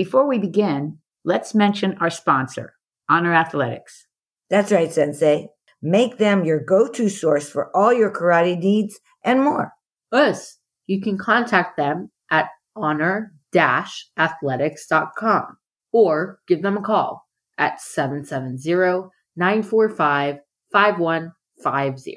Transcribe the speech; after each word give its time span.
Before 0.00 0.26
we 0.26 0.38
begin, 0.38 0.96
let's 1.26 1.54
mention 1.54 1.98
our 2.00 2.08
sponsor, 2.08 2.72
Honor 3.10 3.34
Athletics. 3.34 4.06
That's 4.48 4.72
right, 4.72 4.90
Sensei. 4.90 5.48
Make 5.82 6.16
them 6.16 6.46
your 6.46 6.58
go 6.58 6.88
to 6.88 7.10
source 7.10 7.50
for 7.50 7.70
all 7.76 7.92
your 7.92 8.10
karate 8.10 8.58
needs 8.58 8.98
and 9.22 9.44
more. 9.44 9.74
Us, 10.10 10.56
you 10.86 11.02
can 11.02 11.18
contact 11.18 11.76
them 11.76 12.10
at 12.30 12.48
honor 12.74 13.34
athletics.com 13.54 15.58
or 15.92 16.40
give 16.48 16.62
them 16.62 16.78
a 16.78 16.82
call 16.82 17.28
at 17.58 17.82
770 17.82 19.10
945 19.36 20.38
5150. 20.72 22.16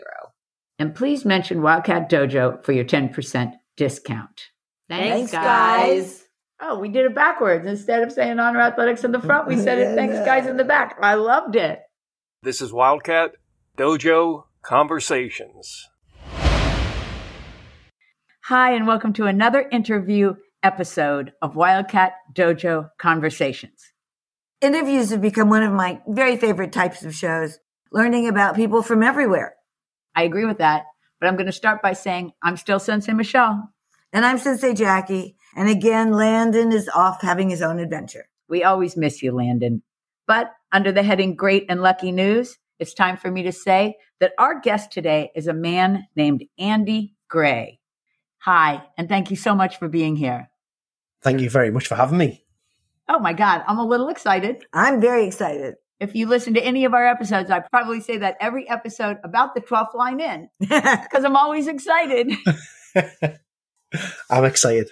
And 0.80 0.96
please 0.96 1.26
mention 1.26 1.62
Wildcat 1.62 2.10
Dojo 2.10 2.64
for 2.64 2.72
your 2.72 2.86
10% 2.86 3.52
discount. 3.76 4.52
Thanks, 4.88 5.34
guys. 5.34 6.23
Oh, 6.66 6.80
we 6.80 6.88
did 6.88 7.06
it 7.06 7.14
backwards. 7.14 7.68
Instead 7.68 8.04
of 8.04 8.14
saying 8.14 8.40
Honor 8.40 8.62
Athletics 8.62 9.04
in 9.04 9.12
the 9.12 9.20
front, 9.20 9.50
we 9.50 9.58
said 9.58 9.80
it 9.80 9.96
thanks, 9.96 10.16
guys, 10.20 10.48
in 10.48 10.56
the 10.56 10.64
back. 10.64 10.98
I 11.02 11.16
loved 11.16 11.58
it. 11.58 11.82
This 12.42 12.62
is 12.62 12.72
Wildcat 12.72 13.34
Dojo 13.78 14.46
Conversations. 14.62 15.90
Hi, 18.46 18.72
and 18.72 18.88
welcome 18.88 19.12
to 19.12 19.26
another 19.26 19.68
interview 19.74 20.36
episode 20.64 21.34
of 21.42 21.58
Wildcat 21.58 22.14
Dojo 22.34 22.92
Conversations. 22.98 23.92
Interviews 24.62 25.10
have 25.10 25.22
become 25.22 25.50
one 25.50 25.64
of 25.64 25.74
my 25.74 26.00
very 26.08 26.38
favorite 26.38 26.72
types 26.72 27.04
of 27.04 27.14
shows, 27.14 27.60
learning 27.92 28.30
about 28.30 28.56
people 28.56 28.82
from 28.82 29.04
everywhere. 29.04 29.56
I 30.16 30.24
agree 30.24 30.46
with 30.46 30.60
that, 30.60 30.86
but 31.20 31.28
I'm 31.28 31.36
going 31.36 31.48
to 31.48 31.52
start 31.52 31.82
by 31.82 31.92
saying 31.92 32.32
I'm 32.42 32.56
still 32.56 32.80
Sensei 32.80 33.12
Michelle. 33.12 33.70
And 34.14 34.26
I'm 34.26 34.38
Sensei 34.38 34.74
Jackie. 34.74 35.36
And 35.56 35.70
again, 35.70 36.12
Landon 36.14 36.72
is 36.72 36.90
off 36.90 37.22
having 37.22 37.50
his 37.50 37.62
own 37.62 37.80
adventure. 37.80 38.28
We 38.48 38.64
always 38.64 38.98
miss 38.98 39.22
you, 39.22 39.32
Landon. 39.32 39.84
But 40.28 40.52
under 40.72 40.92
the 40.92 41.04
heading 41.04 41.36
Great 41.36 41.66
and 41.70 41.82
Lucky 41.82 42.12
News, 42.12 42.58
it's 42.80 42.94
time 42.94 43.18
for 43.18 43.30
me 43.30 43.44
to 43.44 43.52
say 43.52 43.98
that 44.20 44.34
our 44.38 44.60
guest 44.60 44.92
today 44.92 45.32
is 45.36 45.48
a 45.48 45.54
man 45.54 46.08
named 46.16 46.46
Andy 46.58 47.16
Gray. 47.28 47.80
Hi, 48.40 48.84
and 48.98 49.08
thank 49.08 49.30
you 49.30 49.38
so 49.38 49.56
much 49.56 49.78
for 49.78 49.88
being 49.88 50.16
here. 50.16 50.50
Thank 51.22 51.40
you 51.42 51.50
very 51.50 51.72
much 51.72 51.88
for 51.88 51.96
having 51.96 52.18
me. 52.18 52.44
Oh 53.08 53.20
my 53.20 53.34
God, 53.34 53.64
I'm 53.68 53.78
a 53.78 53.86
little 53.86 54.10
excited. 54.10 54.66
I'm 54.74 55.00
very 55.00 55.26
excited. 55.26 55.76
If 56.00 56.16
you 56.16 56.28
listen 56.28 56.54
to 56.56 56.62
any 56.62 56.84
of 56.86 56.94
our 56.94 57.08
episodes, 57.08 57.50
I 57.50 57.60
probably 57.60 58.02
say 58.02 58.18
that 58.18 58.36
every 58.42 58.68
episode 58.68 59.18
about 59.24 59.56
the 59.56 59.62
12th 59.62 59.94
line 59.94 60.20
in 60.20 60.50
because 60.60 61.24
I'm 61.24 61.38
always 61.38 61.68
excited. 61.68 62.34
I'm 64.30 64.46
excited. 64.46 64.90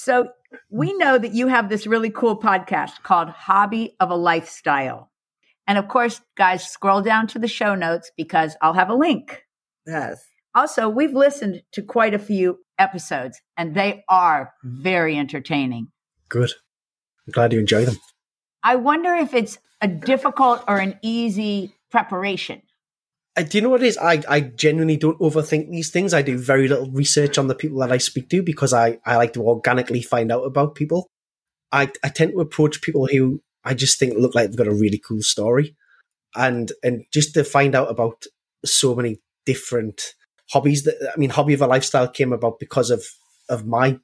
So, 0.00 0.28
we 0.70 0.96
know 0.96 1.18
that 1.18 1.34
you 1.34 1.48
have 1.48 1.68
this 1.68 1.84
really 1.84 2.10
cool 2.10 2.38
podcast 2.38 3.02
called 3.02 3.30
Hobby 3.30 3.96
of 3.98 4.12
a 4.12 4.14
Lifestyle. 4.14 5.10
And 5.66 5.76
of 5.76 5.88
course, 5.88 6.20
guys, 6.36 6.64
scroll 6.70 7.02
down 7.02 7.26
to 7.26 7.40
the 7.40 7.48
show 7.48 7.74
notes 7.74 8.12
because 8.16 8.56
I'll 8.62 8.74
have 8.74 8.90
a 8.90 8.94
link. 8.94 9.42
Yes. 9.88 10.24
Also, 10.54 10.88
we've 10.88 11.14
listened 11.14 11.64
to 11.72 11.82
quite 11.82 12.14
a 12.14 12.18
few 12.20 12.60
episodes 12.78 13.42
and 13.56 13.74
they 13.74 14.04
are 14.08 14.52
mm-hmm. 14.64 14.82
very 14.84 15.18
entertaining. 15.18 15.88
Good. 16.28 16.52
I'm 17.26 17.32
glad 17.32 17.52
you 17.52 17.58
enjoy 17.58 17.84
them. 17.84 17.98
I 18.62 18.76
wonder 18.76 19.12
if 19.16 19.34
it's 19.34 19.58
a 19.80 19.88
difficult 19.88 20.62
or 20.68 20.78
an 20.78 20.96
easy 21.02 21.74
preparation. 21.90 22.62
Do 23.42 23.58
you 23.58 23.62
know 23.62 23.70
what 23.70 23.82
it 23.82 23.86
is? 23.86 23.98
I, 23.98 24.22
I 24.28 24.40
genuinely 24.40 24.96
don't 24.96 25.18
overthink 25.18 25.70
these 25.70 25.90
things. 25.90 26.14
I 26.14 26.22
do 26.22 26.38
very 26.38 26.66
little 26.66 26.90
research 26.90 27.38
on 27.38 27.46
the 27.46 27.54
people 27.54 27.78
that 27.80 27.92
I 27.92 27.98
speak 27.98 28.28
to 28.30 28.42
because 28.42 28.72
I, 28.72 28.98
I 29.04 29.16
like 29.16 29.34
to 29.34 29.42
organically 29.42 30.02
find 30.02 30.32
out 30.32 30.44
about 30.44 30.74
people. 30.74 31.08
I, 31.70 31.90
I 32.02 32.08
tend 32.08 32.32
to 32.32 32.40
approach 32.40 32.80
people 32.80 33.06
who 33.06 33.42
I 33.64 33.74
just 33.74 33.98
think 33.98 34.14
look 34.16 34.34
like 34.34 34.48
they've 34.48 34.56
got 34.56 34.66
a 34.66 34.74
really 34.74 34.98
cool 34.98 35.22
story. 35.22 35.76
And 36.34 36.72
and 36.82 37.04
just 37.12 37.34
to 37.34 37.44
find 37.44 37.74
out 37.74 37.90
about 37.90 38.24
so 38.64 38.94
many 38.94 39.20
different 39.46 40.14
hobbies 40.50 40.84
that 40.84 41.12
I 41.14 41.18
mean, 41.18 41.30
hobby 41.30 41.54
of 41.54 41.62
a 41.62 41.66
lifestyle 41.66 42.08
came 42.08 42.32
about 42.32 42.58
because 42.58 42.90
of 42.90 43.04
of 43.48 43.66
my 43.66 43.98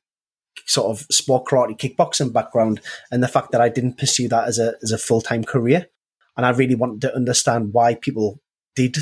sort 0.66 0.90
of 0.90 1.06
sport 1.10 1.46
karate 1.46 1.78
kickboxing 1.78 2.32
background 2.32 2.80
and 3.10 3.22
the 3.22 3.28
fact 3.28 3.50
that 3.52 3.60
I 3.60 3.68
didn't 3.68 3.98
pursue 3.98 4.28
that 4.28 4.48
as 4.48 4.58
a 4.58 4.74
as 4.82 4.92
a 4.92 4.98
full 4.98 5.20
time 5.20 5.44
career. 5.44 5.86
And 6.36 6.44
I 6.44 6.50
really 6.50 6.74
wanted 6.74 7.00
to 7.02 7.14
understand 7.14 7.72
why 7.72 7.94
people 7.94 8.40
did 8.74 8.96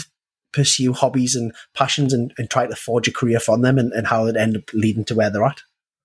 pursue 0.53 0.93
hobbies 0.93 1.35
and 1.35 1.53
passions 1.75 2.13
and, 2.13 2.33
and 2.39 2.51
try 2.51 2.67
to 2.67 2.77
forge 2.77 3.09
a 3.09 3.13
career 3.13 3.41
from 3.41 3.63
them 3.63 3.79
and, 3.79 3.93
and 3.93 4.07
how 4.07 4.27
it 4.27 4.37
end 4.37 4.57
up 4.57 4.73
leading 4.73 5.05
to 5.07 5.15
where 5.15 5.31
they're 5.31 5.45
at. 5.45 5.63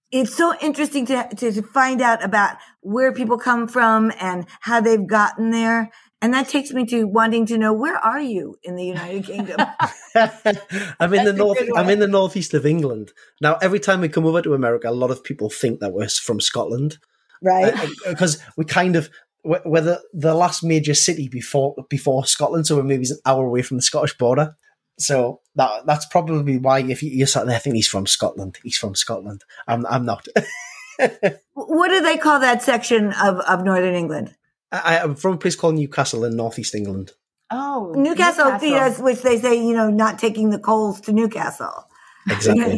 It's 0.10 0.34
so 0.34 0.56
interesting 0.62 1.06
to, 1.08 1.28
to, 1.36 1.52
to 1.52 1.62
find 1.62 2.02
out 2.02 2.24
about 2.24 2.58
where 2.80 3.12
people 3.12 3.38
come 3.38 3.68
from 3.68 4.14
and 4.20 4.46
how 4.62 4.80
they've 4.80 5.06
gotten 5.06 5.52
there. 5.52 5.92
And 6.22 6.34
that 6.34 6.48
takes 6.48 6.72
me 6.72 6.86
to 6.86 7.04
wanting 7.04 7.46
to 7.48 7.58
know 7.58 7.74
where 7.74 7.98
are 7.98 8.22
you 8.22 8.56
in 8.64 8.76
the 8.76 8.86
United 8.86 9.26
Kingdom? 9.26 9.58
I'm 10.16 11.14
in 11.14 11.26
That's 11.26 11.26
the 11.26 11.34
north. 11.34 11.60
I'm 11.76 11.90
in 11.90 12.00
the 12.00 12.08
northeast 12.08 12.54
of 12.54 12.66
England 12.66 13.12
now. 13.42 13.58
Every 13.62 13.80
time 13.80 14.02
we 14.02 14.10
come 14.10 14.26
over 14.26 14.42
to 14.42 14.54
America, 14.54 14.90
a 14.90 14.92
lot 14.92 15.12
of 15.12 15.24
people 15.24 15.50
think 15.50 15.80
that 15.82 15.94
we're 15.94 16.08
from 16.10 16.40
Scotland 16.40 16.98
right? 17.42 17.74
Uh, 17.74 17.84
uh, 17.84 18.10
because 18.10 18.40
we 18.56 18.66
kind 18.66 18.96
of 18.96 19.10
we're 19.48 19.62
we're 19.66 19.82
the, 19.82 20.02
the 20.14 20.34
last 20.34 20.64
major 20.64 20.94
city 20.94 21.28
before 21.28 21.76
before 21.90 22.26
Scotland, 22.26 22.68
so 22.68 22.76
we're 22.76 22.84
maybe 22.84 23.06
an 23.10 23.18
hour 23.26 23.46
away 23.46 23.62
from 23.62 23.78
the 23.78 23.84
Scottish 23.84 24.18
border. 24.18 24.56
So 25.00 25.42
that 25.56 25.86
that's 25.86 26.06
probably 26.06 26.58
why 26.58 26.80
if 26.80 27.02
you, 27.02 27.12
you're 27.12 27.28
sitting 27.28 27.50
there 27.50 27.60
thinking 27.60 27.76
he's 27.76 27.88
from 27.88 28.08
Scotland, 28.08 28.58
he's 28.64 28.78
from 28.78 28.96
Scotland. 28.96 29.44
I'm 29.68 29.86
I'm 29.86 30.06
not. 30.06 30.28
what 31.54 31.90
do 31.90 32.02
they 32.02 32.18
call 32.18 32.40
that 32.40 32.62
section 32.62 33.14
of, 33.14 33.40
of 33.40 33.64
Northern 33.64 33.96
England? 33.96 34.36
I, 34.72 35.00
I'm 35.00 35.16
from 35.16 35.34
a 35.34 35.38
place 35.38 35.56
called 35.56 35.76
Newcastle 35.76 36.26
in 36.26 36.36
northeast 36.36 36.76
England. 36.76 37.14
Oh, 37.50 37.94
Newcastle, 37.96 38.58
yes, 38.62 39.00
which 39.00 39.22
they 39.22 39.40
say, 39.40 39.56
you 39.56 39.74
know, 39.74 39.90
not 39.90 40.20
taking 40.20 40.50
the 40.50 40.60
coals 40.60 41.00
to 41.02 41.14
Newcastle. 41.14 41.88
Exactly. 42.30 42.78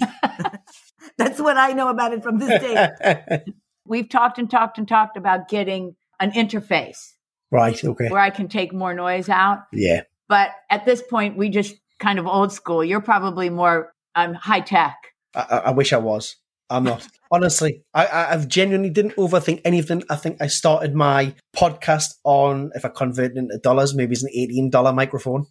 That's 1.18 1.40
what 1.40 1.58
I 1.58 1.72
know 1.72 1.90
about 1.90 2.14
it 2.14 2.22
from 2.22 2.38
this 2.38 2.62
day. 2.62 3.44
We've 3.86 4.08
talked 4.08 4.38
and 4.38 4.50
talked 4.50 4.78
and 4.78 4.88
talked 4.88 5.18
about 5.18 5.48
getting 5.50 5.96
an 6.20 6.32
interface 6.32 7.14
right. 7.52 7.84
Okay. 7.84 8.10
where 8.10 8.22
I 8.22 8.30
can 8.30 8.48
take 8.48 8.74
more 8.74 8.94
noise 8.94 9.30
out. 9.30 9.64
Yeah. 9.72 10.04
But 10.28 10.52
at 10.70 10.86
this 10.86 11.02
point, 11.02 11.38
we 11.38 11.50
just 11.50 11.76
kind 12.00 12.20
of 12.20 12.28
old 12.28 12.52
school. 12.52 12.84
You're 12.84 13.02
probably 13.02 13.50
more 13.50 13.94
um, 14.16 14.34
high 14.34 14.62
tech. 14.62 14.96
I, 15.36 15.62
I 15.66 15.72
wish 15.72 15.94
I 15.94 15.98
was. 15.98 16.36
I'm 16.70 16.84
not. 16.84 17.08
Honestly, 17.32 17.84
I, 17.94 18.06
I 18.06 18.34
I've 18.34 18.48
genuinely 18.48 18.90
didn't 18.90 19.16
overthink 19.16 19.62
anything. 19.64 20.04
I 20.10 20.16
think 20.16 20.42
I 20.42 20.48
started 20.48 20.96
my 20.96 21.36
podcast 21.56 22.16
on, 22.24 22.72
if 22.74 22.86
I 22.86 22.90
convert 22.90 23.32
it 23.32 23.38
into 23.38 23.58
dollars, 23.60 23.94
maybe 23.94 24.14
it's 24.14 24.24
an 24.24 24.30
eighteen 24.34 24.70
dollar 24.70 24.94
microphone, 24.94 25.46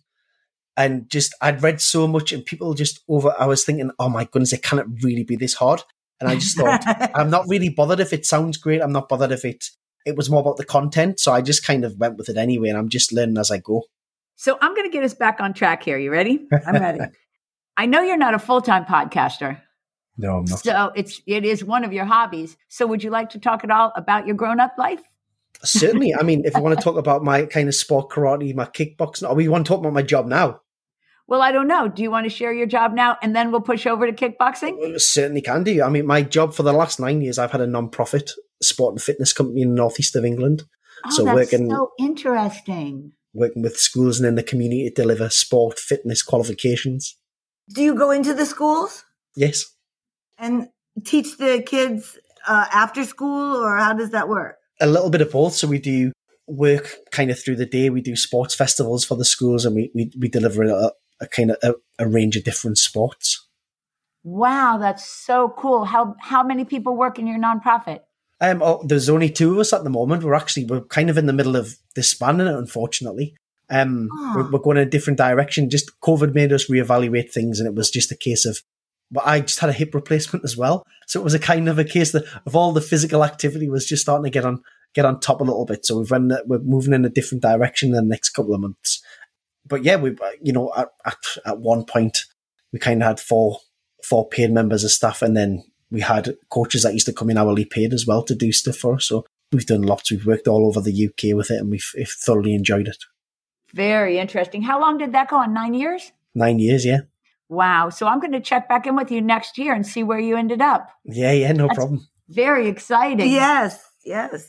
and 0.76 1.08
just 1.08 1.34
I'd 1.40 1.62
read 1.62 1.80
so 1.80 2.08
much, 2.08 2.32
and 2.32 2.44
people 2.44 2.74
just 2.74 3.00
over. 3.08 3.34
I 3.38 3.46
was 3.46 3.64
thinking, 3.64 3.90
oh 3.98 4.08
my 4.08 4.24
goodness, 4.24 4.52
it 4.52 4.62
cannot 4.62 4.86
really 5.02 5.24
be 5.24 5.36
this 5.36 5.54
hard. 5.54 5.82
And 6.20 6.28
I 6.28 6.34
just 6.34 6.56
thought, 6.56 6.82
I'm 7.14 7.30
not 7.30 7.46
really 7.48 7.68
bothered 7.68 8.00
if 8.00 8.12
it 8.12 8.26
sounds 8.26 8.56
great. 8.56 8.82
I'm 8.82 8.92
not 8.92 9.08
bothered 9.08 9.30
if 9.30 9.44
it. 9.44 9.70
It 10.08 10.16
was 10.16 10.30
more 10.30 10.41
about 10.41 10.56
the 10.56 10.64
content, 10.64 11.20
so 11.20 11.32
I 11.32 11.41
just 11.42 11.64
kind 11.64 11.84
of 11.84 11.96
went 11.98 12.16
with 12.16 12.28
it 12.28 12.36
anyway, 12.36 12.69
and 12.70 12.78
I'm 12.78 12.88
just 12.88 13.12
learning 13.12 13.38
as 13.38 13.50
I 13.50 13.58
go. 13.58 13.84
So 14.36 14.56
I'm 14.60 14.74
going 14.74 14.86
to 14.91 14.92
get 14.92 15.04
us 15.04 15.14
back 15.14 15.41
on 15.41 15.52
track 15.54 15.82
here. 15.82 15.98
You 15.98 16.10
ready? 16.10 16.46
I'm 16.66 16.74
ready. 16.74 17.00
I 17.76 17.86
know 17.86 18.02
you're 18.02 18.16
not 18.16 18.34
a 18.34 18.38
full 18.38 18.60
time 18.60 18.84
podcaster, 18.84 19.60
No, 20.16 20.38
I'm 20.38 20.44
not. 20.46 20.60
so 20.60 20.91
it's 20.96 21.20
it 21.26 21.44
is 21.44 21.62
one 21.64 21.84
of 21.84 21.92
your 21.92 22.04
hobbies. 22.06 22.56
So 22.69 22.86
would 22.86 23.04
you 23.04 23.10
like 23.10 23.30
to 23.30 23.38
talk 23.38 23.62
at 23.64 23.70
all 23.70 23.92
about 23.94 24.26
your 24.26 24.34
grown 24.36 24.58
up 24.60 24.74
life? 24.78 25.00
Certainly. 25.62 26.14
I 26.14 26.22
mean, 26.22 26.44
if 26.44 26.54
you 26.56 26.62
want 26.62 26.78
to 26.78 26.82
talk 26.88 26.96
about 26.96 27.22
my 27.22 27.46
kind 27.46 27.69
of 27.69 27.75
sport 27.75 28.10
karate, 28.10 28.54
my 28.54 28.64
kickboxing, 28.66 29.28
or 29.28 29.34
we 29.34 29.48
want 29.48 29.66
to 29.66 29.69
talk 29.69 29.80
about 29.80 29.92
my 29.92 30.02
job 30.02 30.26
now, 30.26 30.60
Well, 31.26 31.42
I 31.42 31.52
don't 31.52 31.69
know. 31.69 31.88
Do 31.88 32.02
you 32.02 32.10
want 32.10 32.25
to 32.25 32.30
share 32.30 32.52
your 32.52 32.66
job 32.66 32.92
now, 32.94 33.16
and 33.22 33.34
then 33.36 33.50
we'll 33.50 33.60
push 33.60 33.86
over 33.86 34.10
to 34.10 34.12
kickboxing? 34.12 34.94
Uh, 34.94 34.98
certainly 34.98 35.40
can 35.42 35.62
do. 35.64 35.82
I 35.82 35.88
mean, 35.88 36.06
my 36.06 36.22
job 36.22 36.54
for 36.54 36.62
the 36.62 36.72
last 36.72 36.98
nine 37.00 37.20
years, 37.22 37.38
I've 37.38 37.50
had 37.52 37.60
a 37.60 37.66
non-profit 37.66 38.30
sport 38.62 38.92
and 38.94 39.02
fitness 39.02 39.32
company 39.32 39.62
in 39.62 39.70
the 39.70 39.75
northeast 39.76 40.16
of 40.16 40.25
England, 40.25 40.64
Oh, 41.05 41.10
So 41.10 41.25
that's 41.25 41.34
working- 41.37 41.70
so 41.70 41.93
interesting. 41.99 43.12
working 43.34 43.62
with 43.62 43.78
schools 43.78 44.19
and 44.19 44.26
in 44.26 44.34
the 44.34 44.43
community 44.43 44.88
to 44.88 44.94
deliver 45.02 45.31
sport 45.31 45.78
fitness 45.78 46.22
qualifications. 46.25 47.16
Do 47.72 47.82
you 47.82 47.94
go 47.94 48.10
into 48.10 48.34
the 48.34 48.44
schools 48.46 49.05
Yes. 49.37 49.64
and 50.38 50.69
teach 51.05 51.37
the 51.38 51.62
kids 51.64 52.19
uh, 52.49 52.66
after 52.72 53.05
school, 53.05 53.56
or 53.56 53.76
how 53.76 53.93
does 53.93 54.10
that 54.10 54.28
work? 54.28 54.56
a 54.81 54.87
little 54.87 55.10
bit 55.10 55.20
of 55.20 55.31
both. 55.32 55.55
So 55.55 55.66
we 55.66 55.78
do 55.81 56.12
work 56.46 56.99
kind 57.10 57.31
of 57.32 57.38
through 57.38 57.56
the 57.56 57.66
day. 57.66 57.90
We 57.90 58.00
do 58.00 58.14
sports 58.16 58.55
festivals 58.55 59.05
for 59.05 59.16
the 59.16 59.25
schools, 59.25 59.64
and 59.66 59.75
we 59.76 59.90
we, 59.94 60.10
we 60.19 60.28
deliver 60.28 60.62
a, 60.64 60.93
a 61.20 61.26
kind 61.26 61.50
of 61.50 61.56
a, 61.62 61.75
a 61.99 62.06
range 62.08 62.37
of 62.37 62.44
different 62.44 62.78
sports. 62.78 63.44
Wow, 64.25 64.78
that's 64.78 65.05
so 65.05 65.52
cool. 65.58 65.84
How 65.84 66.14
how 66.20 66.43
many 66.43 66.64
people 66.64 66.96
work 66.96 67.19
in 67.19 67.26
your 67.26 67.38
nonprofit? 67.38 68.00
Um, 68.40 68.62
oh, 68.62 68.82
there's 68.87 69.08
only 69.08 69.31
two 69.31 69.52
of 69.52 69.58
us 69.58 69.73
at 69.73 69.85
the 69.85 69.90
moment. 69.90 70.23
We're 70.23 70.35
actually 70.35 70.67
we're 70.67 70.82
kind 70.82 71.11
of 71.11 71.19
in 71.19 71.26
the 71.26 71.32
middle 71.32 71.56
of 71.56 71.76
disbanding 71.94 72.46
it, 72.46 72.55
unfortunately. 72.55 73.35
Um, 73.70 74.08
Ah. 74.12 74.35
we're, 74.37 74.52
we're 74.52 74.58
going 74.61 74.76
in 74.79 74.87
a 74.87 74.90
different 74.90 75.19
direction. 75.19 75.70
Just 75.70 75.99
COVID 76.00 76.35
made 76.35 76.52
us 76.52 76.70
reevaluate 76.70 77.32
things, 77.32 77.58
and 77.61 77.67
it 77.67 77.75
was 77.75 77.90
just 77.90 78.12
a 78.12 78.17
case 78.17 78.44
of 78.46 78.58
but 79.11 79.26
I 79.26 79.40
just 79.40 79.61
had 79.61 79.70
a 79.70 79.75
hip 79.75 79.94
replacement 79.94 80.44
as 80.44 80.56
well. 80.56 80.85
So 81.06 81.19
it 81.19 81.25
was 81.25 81.35
a 81.35 81.38
kind 81.38 81.69
of 81.69 81.79
a 81.79 81.85
case 81.85 82.12
that 82.12 82.25
of 82.44 82.55
all 82.55 82.73
the 82.73 82.81
physical 82.82 83.25
activity 83.25 83.69
was 83.69 83.87
just 83.87 84.02
starting 84.02 84.25
to 84.25 84.31
get 84.31 84.44
on 84.44 84.62
get 84.94 85.05
on 85.05 85.20
top 85.20 85.41
a 85.41 85.44
little 85.44 85.64
bit. 85.64 85.84
So 85.84 85.99
we've 85.99 86.11
run, 86.11 86.31
we're 86.46 86.58
moving 86.61 86.93
in 86.94 87.05
a 87.05 87.11
different 87.11 87.43
direction 87.43 87.91
in 87.91 87.94
the 87.94 88.02
next 88.02 88.31
couple 88.31 88.55
of 88.55 88.61
months. 88.61 89.02
But 89.67 89.82
yeah, 89.84 89.96
we 89.96 90.17
you 90.43 90.52
know 90.52 90.73
at, 90.76 90.88
at, 91.05 91.17
at 91.44 91.58
one 91.58 91.84
point 91.84 92.19
we 92.73 92.79
kind 92.79 93.02
of 93.02 93.08
had 93.08 93.20
four 93.20 93.61
four 94.05 94.29
paid 94.29 94.50
members 94.50 94.84
of 94.84 94.91
staff, 94.91 95.23
and 95.23 95.37
then 95.37 95.64
we 95.90 96.00
had 96.00 96.37
coaches 96.50 96.82
that 96.82 96.93
used 96.93 97.06
to 97.06 97.12
come 97.12 97.31
in 97.31 97.38
hourly 97.38 97.64
paid 97.64 97.93
as 97.93 98.06
well 98.06 98.23
to 98.25 98.35
do 98.35 98.52
stuff 98.52 98.76
for 98.76 98.94
us. 98.94 99.06
So 99.06 99.25
we've 99.52 99.67
done 99.67 99.82
lots. 99.82 100.11
We've 100.11 100.26
worked 100.26 100.49
all 100.49 100.67
over 100.67 100.81
the 100.81 101.06
UK 101.06 101.37
with 101.37 101.50
it, 101.50 101.58
and 101.58 101.70
we've, 101.70 101.90
we've 101.96 102.08
thoroughly 102.08 102.55
enjoyed 102.55 102.88
it. 102.88 103.05
Very 103.75 104.19
interesting. 104.19 104.62
How 104.62 104.81
long 104.81 104.99
did 104.99 105.12
that 105.12 105.29
go 105.29 105.37
on? 105.37 105.52
Nine 105.52 105.75
years? 105.75 106.12
Nine 106.35 106.58
years, 106.58 106.85
yeah. 106.85 107.00
Wow. 107.49 107.90
So 107.90 108.06
I'm 108.06 108.20
going 108.20 108.32
to 108.32 108.40
check 108.40 108.69
back 108.69 108.87
in 108.87 108.96
with 108.96 109.11
you 109.11 109.20
next 109.20 109.58
year 109.58 109.75
and 109.75 109.87
see 109.87 110.02
where 110.02 110.19
you 110.19 110.37
ended 110.37 110.61
up. 110.61 110.90
Yeah, 111.05 111.32
yeah, 111.32 111.52
no 111.52 111.67
That's 111.67 111.79
problem. 111.79 112.06
Very 112.29 112.69
exciting. 112.69 113.31
Yes, 113.31 113.82
yes. 114.05 114.46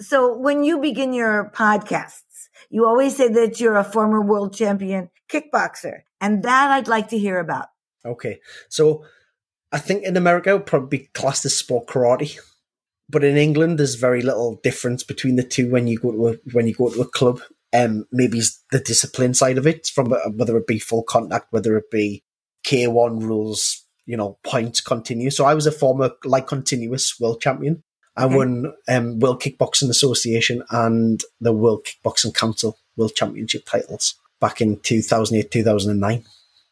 So 0.00 0.36
when 0.36 0.64
you 0.64 0.80
begin 0.80 1.12
your 1.12 1.52
podcasts, 1.54 2.22
you 2.70 2.86
always 2.86 3.16
say 3.16 3.28
that 3.28 3.60
you're 3.60 3.76
a 3.76 3.84
former 3.84 4.22
world 4.22 4.54
champion 4.54 5.10
kickboxer. 5.30 6.00
And 6.20 6.42
that 6.42 6.70
I'd 6.70 6.88
like 6.88 7.08
to 7.08 7.18
hear 7.18 7.38
about. 7.38 7.66
Okay. 8.04 8.40
So 8.68 9.04
I 9.74 9.78
think 9.78 10.04
in 10.04 10.16
America, 10.16 10.50
it 10.50 10.52
would 10.52 10.66
probably 10.66 10.98
be 10.98 11.08
classed 11.14 11.44
as 11.44 11.56
sport 11.56 11.88
karate. 11.88 12.38
But 13.10 13.24
in 13.24 13.36
England, 13.36 13.78
there's 13.78 13.96
very 13.96 14.22
little 14.22 14.60
difference 14.62 15.02
between 15.02 15.34
the 15.34 15.42
two 15.42 15.68
when 15.68 15.88
you 15.88 15.98
go 15.98 16.12
to 16.12 16.28
a, 16.28 16.34
when 16.52 16.68
you 16.68 16.74
go 16.74 16.90
to 16.90 17.00
a 17.00 17.08
club. 17.08 17.40
Um, 17.72 18.06
maybe 18.12 18.38
it's 18.38 18.62
the 18.70 18.78
discipline 18.78 19.34
side 19.34 19.58
of 19.58 19.66
it, 19.66 19.88
from 19.88 20.12
uh, 20.12 20.30
whether 20.30 20.56
it 20.56 20.68
be 20.68 20.78
full 20.78 21.02
contact, 21.02 21.48
whether 21.50 21.76
it 21.76 21.90
be 21.90 22.22
K1 22.64 23.20
rules, 23.20 23.84
you 24.06 24.16
know, 24.16 24.38
points 24.44 24.80
continue. 24.80 25.30
So 25.30 25.44
I 25.44 25.54
was 25.54 25.66
a 25.66 25.72
former 25.72 26.12
like 26.24 26.46
continuous 26.46 27.18
world 27.18 27.40
champion. 27.40 27.82
I 28.16 28.26
won 28.26 28.72
um, 28.88 29.18
World 29.18 29.42
Kickboxing 29.42 29.90
Association 29.90 30.62
and 30.70 31.20
the 31.40 31.52
World 31.52 31.84
Kickboxing 31.84 32.32
Council 32.32 32.78
World 32.96 33.16
Championship 33.16 33.66
titles 33.66 34.14
back 34.40 34.60
in 34.60 34.78
2008, 34.78 35.50
2009. 35.50 36.24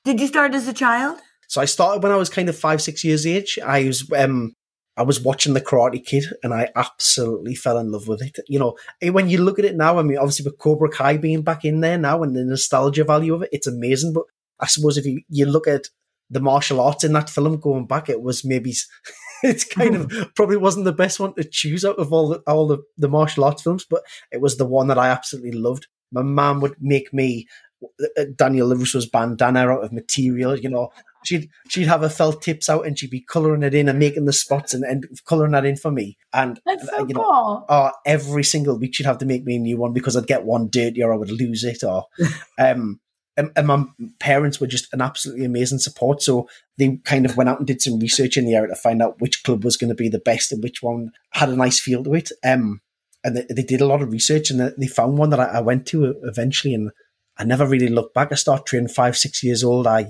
Did 0.04 0.20
you 0.20 0.28
start 0.28 0.54
as 0.54 0.68
a 0.68 0.72
child? 0.72 1.18
So 1.52 1.60
I 1.60 1.66
started 1.66 2.02
when 2.02 2.12
I 2.12 2.16
was 2.16 2.30
kind 2.30 2.48
of 2.48 2.58
five, 2.58 2.80
six 2.80 3.04
years 3.04 3.26
age. 3.26 3.58
I 3.62 3.84
was 3.84 4.10
um 4.16 4.54
I 4.96 5.02
was 5.02 5.20
watching 5.20 5.52
the 5.52 5.60
Karate 5.60 6.02
Kid 6.02 6.24
and 6.42 6.54
I 6.54 6.70
absolutely 6.74 7.54
fell 7.54 7.76
in 7.76 7.92
love 7.92 8.08
with 8.08 8.22
it. 8.22 8.38
You 8.48 8.58
know, 8.58 8.78
eh, 9.02 9.10
when 9.10 9.28
you 9.28 9.36
look 9.36 9.58
at 9.58 9.66
it 9.66 9.76
now, 9.76 9.98
I 9.98 10.02
mean, 10.02 10.16
obviously 10.16 10.46
with 10.46 10.56
Cobra 10.56 10.88
Kai 10.88 11.18
being 11.18 11.42
back 11.42 11.66
in 11.66 11.80
there 11.80 11.98
now 11.98 12.22
and 12.22 12.34
the 12.34 12.42
nostalgia 12.42 13.04
value 13.04 13.34
of 13.34 13.42
it, 13.42 13.50
it's 13.52 13.66
amazing. 13.66 14.14
But 14.14 14.24
I 14.60 14.66
suppose 14.66 14.96
if 14.96 15.04
you, 15.04 15.20
you 15.28 15.44
look 15.44 15.68
at 15.68 15.88
the 16.30 16.40
martial 16.40 16.80
arts 16.80 17.04
in 17.04 17.12
that 17.12 17.28
film 17.28 17.60
going 17.60 17.86
back, 17.86 18.08
it 18.08 18.22
was 18.22 18.46
maybe 18.46 18.72
it's 19.42 19.64
kind 19.64 19.94
of 19.94 20.10
probably 20.34 20.56
wasn't 20.56 20.86
the 20.86 20.92
best 20.92 21.20
one 21.20 21.34
to 21.34 21.44
choose 21.44 21.84
out 21.84 21.98
of 21.98 22.14
all 22.14 22.30
the 22.30 22.38
all 22.46 22.66
the, 22.66 22.78
the 22.96 23.08
martial 23.08 23.44
arts 23.44 23.60
films, 23.60 23.84
but 23.84 24.02
it 24.30 24.40
was 24.40 24.56
the 24.56 24.64
one 24.64 24.86
that 24.86 24.98
I 24.98 25.10
absolutely 25.10 25.52
loved. 25.52 25.86
My 26.12 26.22
mum 26.22 26.62
would 26.62 26.76
make 26.80 27.12
me 27.12 27.46
uh, 27.84 28.24
Daniel 28.36 28.70
LaRusso's 28.70 29.06
bandana 29.06 29.70
out 29.70 29.84
of 29.84 29.92
material, 29.92 30.58
you 30.58 30.70
know. 30.70 30.90
She'd 31.24 31.48
she'd 31.68 31.86
have 31.86 32.00
her 32.00 32.08
felt 32.08 32.42
tips 32.42 32.68
out 32.68 32.86
and 32.86 32.98
she'd 32.98 33.10
be 33.10 33.20
colouring 33.20 33.62
it 33.62 33.74
in 33.74 33.88
and 33.88 33.98
making 33.98 34.24
the 34.24 34.32
spots 34.32 34.74
and, 34.74 34.84
and 34.84 35.06
colouring 35.26 35.52
that 35.52 35.64
in 35.64 35.76
for 35.76 35.90
me. 35.90 36.16
And 36.32 36.60
That's 36.66 36.86
so 36.86 37.00
uh, 37.02 37.06
you 37.06 37.14
know, 37.14 37.22
cool. 37.22 37.64
oh, 37.68 37.90
every 38.06 38.44
single 38.44 38.78
week 38.78 38.94
she'd 38.94 39.06
have 39.06 39.18
to 39.18 39.26
make 39.26 39.44
me 39.44 39.56
a 39.56 39.60
new 39.60 39.76
one 39.76 39.92
because 39.92 40.16
I'd 40.16 40.26
get 40.26 40.44
one 40.44 40.68
dirty 40.70 41.02
or 41.02 41.12
I 41.12 41.16
would 41.16 41.30
lose 41.30 41.64
it. 41.64 41.82
Or, 41.84 42.06
um, 42.58 43.00
and, 43.36 43.50
and 43.56 43.66
my 43.66 43.84
parents 44.20 44.60
were 44.60 44.66
just 44.66 44.92
an 44.92 45.00
absolutely 45.00 45.44
amazing 45.46 45.78
support. 45.78 46.20
So 46.22 46.48
they 46.76 46.98
kind 47.04 47.24
of 47.24 47.36
went 47.36 47.48
out 47.48 47.58
and 47.58 47.66
did 47.66 47.80
some 47.80 47.98
research 47.98 48.36
in 48.36 48.44
the 48.44 48.54
area 48.54 48.68
to 48.68 48.74
find 48.76 49.00
out 49.00 49.20
which 49.20 49.42
club 49.42 49.64
was 49.64 49.76
going 49.76 49.88
to 49.88 49.94
be 49.94 50.08
the 50.10 50.18
best 50.18 50.52
and 50.52 50.62
which 50.62 50.82
one 50.82 51.12
had 51.30 51.48
a 51.48 51.56
nice 51.56 51.80
feel 51.80 52.04
to 52.04 52.14
it. 52.14 52.30
Um, 52.44 52.80
and 53.24 53.36
they, 53.36 53.46
they 53.48 53.62
did 53.62 53.80
a 53.80 53.86
lot 53.86 54.02
of 54.02 54.12
research 54.12 54.50
and 54.50 54.60
they- 54.60 54.72
they 54.76 54.86
found 54.86 55.16
one 55.16 55.30
that 55.30 55.40
I, 55.40 55.44
I 55.46 55.60
went 55.60 55.86
to 55.86 56.14
eventually, 56.24 56.74
and 56.74 56.90
I 57.38 57.44
never 57.44 57.66
really 57.66 57.88
looked 57.88 58.12
back. 58.14 58.32
I 58.32 58.34
started 58.34 58.66
training 58.66 58.88
five, 58.88 59.16
six 59.16 59.42
years 59.42 59.64
old. 59.64 59.86
I 59.86 60.08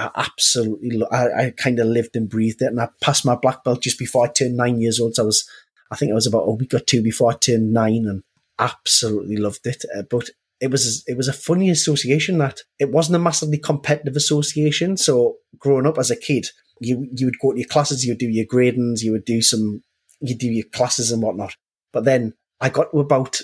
I 0.00 0.10
absolutely, 0.16 0.96
lo- 0.96 1.08
I, 1.10 1.46
I 1.46 1.50
kind 1.50 1.78
of 1.78 1.86
lived 1.86 2.16
and 2.16 2.28
breathed 2.28 2.62
it. 2.62 2.66
And 2.66 2.80
I 2.80 2.88
passed 3.02 3.26
my 3.26 3.34
black 3.34 3.64
belt 3.64 3.82
just 3.82 3.98
before 3.98 4.24
I 4.24 4.28
turned 4.28 4.56
nine 4.56 4.80
years 4.80 4.98
old. 4.98 5.14
So 5.14 5.22
I 5.22 5.26
was, 5.26 5.48
I 5.90 5.96
think 5.96 6.10
it 6.10 6.14
was 6.14 6.26
about 6.26 6.48
a 6.48 6.52
week 6.52 6.72
or 6.74 6.80
two 6.80 7.02
before 7.02 7.30
I 7.30 7.36
turned 7.36 7.72
nine 7.72 8.06
and 8.06 8.22
absolutely 8.58 9.36
loved 9.36 9.66
it. 9.66 9.84
Uh, 9.96 10.02
but 10.02 10.30
it 10.60 10.70
was, 10.70 11.04
it 11.06 11.16
was 11.16 11.28
a 11.28 11.32
funny 11.32 11.70
association 11.70 12.38
that 12.38 12.60
it 12.78 12.90
wasn't 12.90 13.16
a 13.16 13.18
massively 13.18 13.58
competitive 13.58 14.16
association. 14.16 14.96
So 14.96 15.36
growing 15.58 15.86
up 15.86 15.98
as 15.98 16.10
a 16.10 16.16
kid, 16.16 16.46
you, 16.80 17.08
you 17.12 17.26
would 17.26 17.38
go 17.38 17.52
to 17.52 17.58
your 17.58 17.68
classes, 17.68 18.04
you 18.04 18.12
would 18.12 18.18
do 18.18 18.28
your 18.28 18.46
gradings, 18.46 19.02
you 19.02 19.12
would 19.12 19.24
do 19.24 19.42
some, 19.42 19.82
you 20.20 20.34
do 20.34 20.48
your 20.48 20.66
classes 20.72 21.12
and 21.12 21.22
whatnot. 21.22 21.54
But 21.92 22.04
then 22.04 22.34
I 22.60 22.70
got 22.70 22.90
to 22.92 23.00
about 23.00 23.40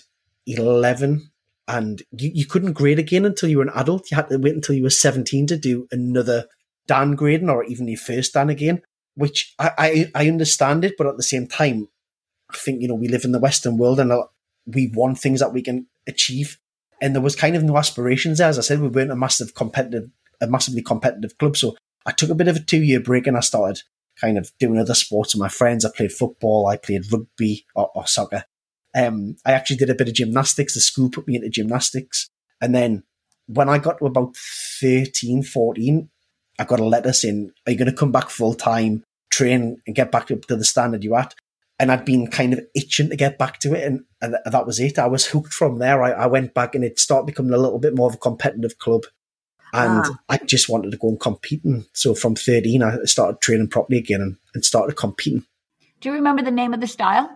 11 0.47 1.31
and 1.69 2.03
you, 2.13 2.31
you 2.33 2.47
couldn't 2.47 2.75
grade 2.75 2.99
again 2.99 3.25
until 3.25 3.49
you 3.49 3.59
were 3.59 3.65
an 3.65 3.73
adult. 3.75 4.11
You 4.11 4.17
had 4.17 4.29
to 4.29 4.39
wait 4.39 4.55
until 4.55 4.75
you 4.75 4.83
were 4.83 4.91
17 4.91 5.47
to 5.49 5.57
do 5.57 5.89
another 5.91 6.47
Dan 6.87 7.15
grading 7.15 7.51
or 7.51 7.65
even 7.65 7.89
your 7.89 7.99
first 7.99 8.35
Dan 8.35 8.51
again, 8.51 8.83
which 9.15 9.55
I, 9.59 9.71
I, 9.79 10.11
I 10.15 10.29
understand 10.29 10.85
it, 10.85 10.95
but 10.97 11.07
at 11.07 11.17
the 11.17 11.23
same 11.23 11.47
time, 11.47 11.89
I 12.51 12.57
think, 12.57 12.81
you 12.81 12.89
know, 12.89 12.95
we 12.95 13.09
live 13.09 13.25
in 13.25 13.33
the 13.33 13.41
Western 13.41 13.77
world 13.77 13.99
and 13.99 14.13
we 14.67 14.93
want 14.95 15.19
things 15.19 15.41
that 15.41 15.53
we 15.53 15.63
can 15.63 15.87
achieve. 16.07 16.59
And 17.03 17.15
there 17.15 17.23
was 17.23 17.37
kind 17.37 17.57
of 17.57 17.65
no 17.65 17.77
aspirations 17.77 18.39
there. 18.39 18.49
As 18.49 18.59
I 18.59 18.63
said, 18.63 18.81
we 18.81 18.89
weren't 18.89 19.11
a 19.11 19.17
massive 19.17 19.55
competitive, 19.55 20.11
a 20.41 20.47
massively 20.47 20.83
competitive 20.83 21.37
club. 21.39 21.57
So 21.57 21.77
I 22.07 22.13
took 22.13 22.31
a 22.31 22.35
bit 22.35 22.49
of 22.49 22.57
a 22.57 22.61
two 22.61 22.83
year 22.83 23.01
break 23.01 23.27
and 23.27 23.37
I 23.37 23.41
started 23.41 23.83
kind 24.21 24.39
of 24.39 24.53
doing 24.59 24.79
other 24.79 24.95
sports 24.95 25.35
with 25.35 25.41
my 25.41 25.49
friends. 25.49 25.85
I 25.85 25.91
played 25.95 26.13
football, 26.13 26.69
I 26.69 26.77
played 26.77 27.13
rugby 27.13 27.67
or, 27.75 27.91
or 27.95 28.07
soccer. 28.07 28.45
Um, 28.97 29.37
I 29.45 29.53
actually 29.53 29.77
did 29.77 29.91
a 29.91 29.95
bit 29.95 30.09
of 30.09 30.15
gymnastics. 30.15 30.75
The 30.75 30.81
school 30.81 31.11
put 31.11 31.29
me 31.29 31.37
into 31.37 31.51
gymnastics. 31.51 32.29
And 32.61 32.75
then 32.75 33.03
when 33.47 33.69
I 33.69 33.79
got 33.79 33.99
to 33.99 34.07
about 34.07 34.35
13, 34.81 35.43
14, 35.43 36.09
I 36.59 36.65
got 36.65 36.81
a 36.81 36.85
letter 36.85 37.13
saying, 37.13 37.51
Are 37.67 37.73
you 37.73 37.79
going 37.79 37.91
to 37.91 37.97
come 37.97 38.13
back 38.13 38.31
full 38.31 38.55
time, 38.55 39.05
train, 39.31 39.83
and 39.87 39.95
get 39.95 40.11
back 40.11 40.31
up 40.31 40.43
to 40.47 40.57
the 40.57 40.65
standard 40.65 41.05
you're 41.05 41.19
at? 41.19 41.35
And 41.79 41.93
I'd 41.93 42.07
been 42.07 42.29
kind 42.29 42.55
of 42.55 42.61
itching 42.75 43.11
to 43.11 43.17
get 43.17 43.37
back 43.39 43.61
to 43.61 43.75
it. 43.75 43.85
And, 43.85 44.05
and 44.23 44.37
that 44.51 44.67
was 44.67 44.81
it. 44.81 44.99
I 44.99 45.09
was 45.09 45.27
hooked 45.27 45.53
from 45.53 45.79
there. 45.79 46.03
I, 46.03 46.13
I 46.13 46.27
went 46.27 46.55
back 46.55 46.75
and 46.75 46.83
it 46.83 46.99
started 46.99 47.27
becoming 47.27 47.53
a 47.53 47.59
little 47.59 47.79
bit 47.79 47.95
more 47.95 48.09
of 48.09 48.15
a 48.15 48.19
competitive 48.19 48.79
club. 48.79 49.03
And 49.75 50.07
Ah. 50.07 50.21
I 50.31 50.39
just 50.39 50.71
wanted 50.71 50.91
to 50.93 50.97
go 50.97 51.09
and 51.09 51.21
compete. 51.21 51.63
And 51.65 51.85
so 51.93 52.15
from 52.15 52.35
13, 52.35 52.83
I 52.83 52.97
started 53.05 53.43
training 53.43 53.69
properly 53.69 53.99
again 53.99 54.23
and, 54.23 54.37
and 54.55 54.65
started 54.65 54.97
competing. 54.97 55.45
Do 56.01 56.09
you 56.09 56.15
remember 56.15 56.43
the 56.43 56.51
name 56.51 56.73
of 56.73 56.81
the 56.81 56.87
style? 56.87 57.29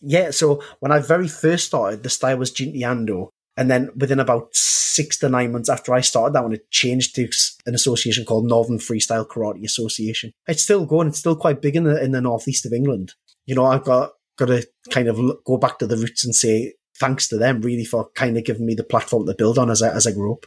Yeah, 0.00 0.30
so 0.30 0.62
when 0.80 0.92
I 0.92 1.00
very 1.00 1.28
first 1.28 1.66
started, 1.66 2.02
the 2.02 2.10
style 2.10 2.38
was 2.38 2.52
Jintiando. 2.52 3.30
And 3.56 3.68
then 3.68 3.90
within 3.96 4.20
about 4.20 4.50
six 4.52 5.18
to 5.18 5.28
nine 5.28 5.50
months 5.50 5.68
after 5.68 5.92
I 5.92 6.00
started 6.00 6.34
that 6.34 6.44
one, 6.44 6.52
it 6.52 6.70
changed 6.70 7.16
to 7.16 7.28
an 7.66 7.74
association 7.74 8.24
called 8.24 8.46
Northern 8.46 8.78
Freestyle 8.78 9.26
Karate 9.26 9.64
Association. 9.64 10.32
It's 10.46 10.62
still 10.62 10.86
going. 10.86 11.08
It's 11.08 11.18
still 11.18 11.34
quite 11.34 11.60
big 11.60 11.74
in 11.74 11.84
the 11.84 12.02
in 12.02 12.12
the 12.12 12.20
northeast 12.20 12.66
of 12.66 12.72
England. 12.72 13.14
You 13.46 13.56
know, 13.56 13.64
I've 13.64 13.82
got 13.82 14.12
got 14.36 14.46
to 14.46 14.66
kind 14.90 15.08
of 15.08 15.18
look, 15.18 15.44
go 15.44 15.56
back 15.56 15.80
to 15.80 15.86
the 15.88 15.96
roots 15.96 16.24
and 16.24 16.34
say 16.34 16.74
thanks 16.98 17.28
to 17.28 17.36
them 17.36 17.60
really 17.60 17.84
for 17.84 18.08
kind 18.14 18.36
of 18.36 18.44
giving 18.44 18.66
me 18.66 18.74
the 18.74 18.84
platform 18.84 19.26
to 19.26 19.34
build 19.34 19.58
on 19.58 19.70
as 19.70 19.82
I 19.82 19.92
as 19.92 20.06
I 20.06 20.12
grew 20.12 20.32
up. 20.34 20.46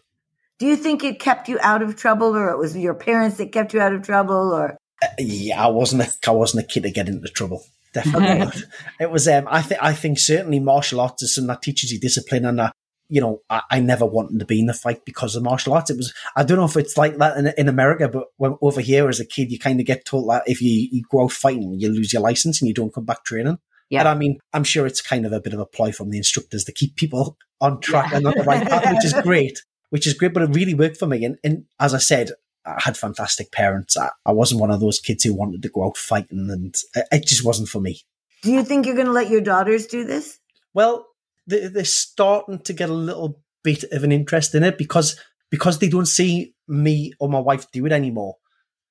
Do 0.60 0.66
you 0.68 0.76
think 0.76 1.04
it 1.04 1.20
kept 1.20 1.50
you 1.50 1.58
out 1.62 1.82
of 1.82 1.96
trouble 1.96 2.36
or 2.36 2.50
it 2.50 2.58
was 2.58 2.78
your 2.78 2.94
parents 2.94 3.38
that 3.38 3.52
kept 3.52 3.74
you 3.74 3.82
out 3.82 3.94
of 3.94 4.04
trouble 4.04 4.54
or 4.54 4.78
Uh, 5.04 5.08
yeah, 5.20 5.66
I 5.66 5.68
wasn't 5.68 6.04
a, 6.04 6.30
I 6.30 6.32
wasn't 6.32 6.64
a 6.64 6.68
kid 6.68 6.84
to 6.84 6.92
get 6.92 7.10
into 7.10 7.28
trouble. 7.28 7.66
Definitely 7.94 8.40
not. 8.40 8.58
It 9.00 9.12
was. 9.12 9.28
Um, 9.28 9.48
I 9.50 9.62
think. 9.62 9.84
I 9.84 9.94
think 9.94 10.20
certainly 10.20 10.60
martial 10.60 11.02
arts 11.02 11.24
is 11.24 11.36
something 11.36 11.48
that 11.48 11.62
teaches 11.62 11.92
you 11.92 12.00
discipline, 12.00 12.46
and 12.46 12.60
uh, 12.62 12.72
you 13.10 13.20
know, 13.20 13.42
I, 13.50 13.62
I 13.70 13.80
never 13.82 14.06
wanted 14.06 14.40
to 14.40 14.46
be 14.46 14.60
in 14.62 14.68
the 14.68 14.74
fight 14.74 15.04
because 15.06 15.36
of 15.36 15.44
martial 15.44 15.74
arts. 15.74 15.90
It 15.90 15.98
was. 15.98 16.14
I 16.36 16.44
don't 16.44 16.58
know 16.58 16.66
if 16.66 16.78
it's 16.78 16.98
like 16.98 17.18
that 17.18 17.38
in, 17.38 17.52
in 17.58 17.68
America, 17.68 18.08
but 18.08 18.28
when, 18.38 18.56
over 18.62 18.80
here 18.80 19.10
as 19.10 19.20
a 19.20 19.26
kid, 19.26 19.52
you 19.52 19.60
kind 19.60 19.80
of 19.82 19.86
get 19.86 20.06
told 20.06 20.30
that 20.30 20.44
if 20.46 20.62
you, 20.62 20.88
you 20.92 21.04
go 21.12 21.24
out 21.24 21.34
fighting, 21.34 21.76
you 21.80 21.90
lose 21.90 22.14
your 22.14 22.22
license 22.22 22.62
and 22.62 22.70
you 22.70 22.74
don't 22.74 22.94
come 22.94 23.06
back 23.06 23.26
training. 23.26 23.58
Yeah. 23.90 24.00
And 24.00 24.08
I 24.08 24.16
mean, 24.16 24.40
I'm 24.54 24.64
sure 24.64 24.88
it's 24.88 25.02
kind 25.02 25.26
of 25.26 25.34
a 25.34 25.42
bit 25.42 25.54
of 25.54 25.60
a 25.60 25.66
ploy 25.66 25.92
from 25.92 26.12
the 26.12 26.18
instructors 26.18 26.64
to 26.64 26.72
keep 26.72 26.96
people 26.96 27.38
on 27.60 27.82
track 27.82 28.12
Yeah. 28.12 28.18
and 28.20 28.28
on 28.28 28.34
the 28.38 28.44
right 28.44 28.66
path, 28.66 28.96
which 28.96 29.04
is 29.04 29.14
great. 29.24 29.60
Which 29.90 30.08
is 30.08 30.14
great, 30.14 30.34
but 30.34 30.44
it 30.44 30.56
really 30.56 30.74
worked 30.74 30.96
for 30.96 31.08
me. 31.08 31.26
And, 31.26 31.36
and 31.44 31.66
as 31.78 31.94
I 31.94 31.98
said, 31.98 32.32
I 32.66 32.80
had 32.80 32.96
fantastic 32.98 33.52
parents. 33.52 33.98
I, 33.98 34.10
I 34.26 34.32
wasn't 34.32 34.62
one 34.62 34.72
of 34.72 34.80
those 34.80 35.00
kids 35.00 35.24
who 35.24 35.34
wanted 35.34 35.62
to 35.64 35.70
go 35.70 35.86
out 35.86 35.98
fighting, 35.98 36.50
and 36.50 36.76
it, 36.96 37.08
it 37.12 37.26
just 37.26 37.44
wasn't 37.46 37.70
for 37.70 37.82
me. 37.82 38.02
do 38.44 38.52
you 38.52 38.64
think 38.64 38.86
you're 38.86 38.96
going 38.96 39.08
to 39.08 39.14
let 39.14 39.30
your 39.30 39.42
daughters 39.42 39.88
do 39.88 40.04
this? 40.06 40.40
Well, 40.74 41.08
they, 41.48 41.68
they're 41.68 41.86
starting 41.86 42.60
to 42.60 42.74
get 42.74 42.90
a 42.90 42.94
little 42.94 43.42
bit 43.64 43.84
of 43.92 44.04
an 44.04 44.12
interest 44.12 44.56
in 44.56 44.64
it 44.64 44.78
because 44.78 45.20
because 45.50 45.80
they 45.80 45.90
don't 45.90 46.06
see 46.08 46.54
me 46.68 47.14
or 47.20 47.28
my 47.30 47.40
wife 47.40 47.70
do 47.72 47.86
it 47.86 47.92
anymore. 47.92 48.38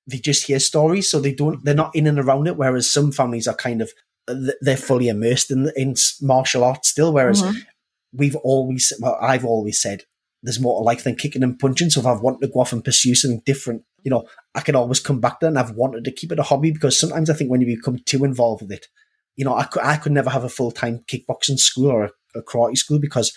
They 0.07 0.19
just 0.19 0.47
hear 0.47 0.59
stories, 0.59 1.09
so 1.11 1.21
they 1.21 1.33
don't. 1.35 1.65
They're 1.65 1.75
not 1.75 1.95
in 1.95 2.07
and 2.07 2.19
around 2.19 2.49
it. 2.49 2.57
Whereas 2.57 2.91
some 2.91 3.13
families 3.13 3.47
are 3.49 3.55
kind 3.55 3.81
of 3.81 3.93
they're 4.61 4.77
fully 4.77 5.09
immersed 5.09 5.51
in 5.51 5.71
in 5.77 5.95
martial 6.21 6.65
arts 6.65 6.89
still. 6.89 7.13
Whereas 7.13 7.43
Mhm. 7.43 7.63
we've 8.13 8.37
always, 8.37 8.93
well, 9.01 9.17
I've 9.21 9.45
always 9.45 9.81
said 9.81 10.05
there's 10.43 10.61
more 10.61 10.81
to 10.81 10.85
life 10.85 11.05
than 11.05 11.17
kicking 11.17 11.43
and 11.43 11.59
punching. 11.59 11.91
So 11.91 12.01
if 12.01 12.07
I've 12.07 12.21
wanted 12.21 12.41
to 12.47 12.53
go 12.53 12.61
off 12.61 12.73
and 12.73 12.85
pursue 12.85 13.15
something 13.15 13.43
different, 13.45 13.83
you 14.03 14.11
know, 14.11 14.25
I 14.55 14.61
can 14.61 14.75
always 14.75 15.01
come 15.01 15.21
back 15.21 15.41
to 15.41 15.47
it 15.47 15.51
and 15.51 15.59
I've 15.59 15.73
wanted 15.73 16.05
to 16.05 16.13
keep 16.13 16.33
it 16.33 16.39
a 16.39 16.43
hobby 16.43 16.71
because 16.71 16.99
sometimes 16.99 17.29
I 17.29 17.35
think 17.35 17.51
when 17.51 17.61
you 17.61 17.77
become 17.77 17.99
too 18.07 18.25
involved 18.25 18.63
with 18.63 18.73
it, 18.73 18.87
you 19.37 19.45
know, 19.45 19.55
I 19.55 19.65
could, 19.65 19.83
I 19.83 19.97
could 19.97 20.13
never 20.13 20.31
have 20.31 20.45
a 20.45 20.49
full 20.49 20.71
time 20.71 21.05
kickboxing 21.07 21.59
school 21.59 21.91
or 21.91 22.05
a, 22.05 22.11
a 22.39 22.43
karate 22.43 22.77
school 22.77 22.99
because 22.99 23.37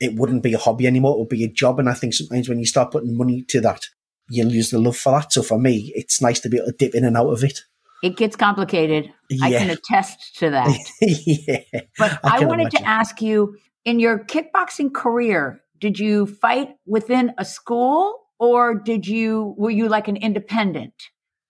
it 0.00 0.14
wouldn't 0.14 0.42
be 0.42 0.54
a 0.54 0.58
hobby 0.58 0.86
anymore. 0.86 1.14
It 1.14 1.18
would 1.20 1.28
be 1.28 1.44
a 1.44 1.52
job. 1.52 1.78
And 1.78 1.88
I 1.88 1.94
think 1.94 2.14
sometimes 2.14 2.48
when 2.48 2.58
you 2.58 2.66
start 2.66 2.90
putting 2.90 3.16
money 3.16 3.42
to 3.48 3.60
that, 3.60 3.86
you 4.28 4.44
lose 4.44 4.70
the 4.70 4.78
love 4.78 4.96
for 4.96 5.12
that. 5.12 5.32
So 5.32 5.42
for 5.42 5.58
me, 5.58 5.92
it's 5.94 6.22
nice 6.22 6.40
to 6.40 6.48
be 6.48 6.56
able 6.56 6.68
to 6.68 6.72
dip 6.72 6.94
in 6.94 7.04
and 7.04 7.16
out 7.16 7.30
of 7.30 7.44
it. 7.44 7.60
It 8.02 8.16
gets 8.16 8.34
complicated. 8.34 9.12
I 9.42 9.50
can 9.50 9.70
attest 9.70 10.38
to 10.38 10.50
that. 10.50 10.74
yeah. 11.02 11.80
But 11.98 12.18
I 12.24 12.38
I, 12.38 12.44
wanted 12.46 12.62
imagine. 12.62 12.80
to 12.82 12.88
ask 12.88 13.20
you 13.20 13.58
in 13.84 14.00
your 14.00 14.20
kickboxing 14.20 14.94
career, 14.94 15.60
did 15.80 15.98
you 15.98 16.26
fight 16.26 16.76
within 16.86 17.32
a 17.38 17.44
school 17.44 18.26
or 18.38 18.74
did 18.74 19.06
you 19.06 19.54
were 19.56 19.70
you 19.70 19.88
like 19.88 20.08
an 20.08 20.16
independent? 20.16 20.94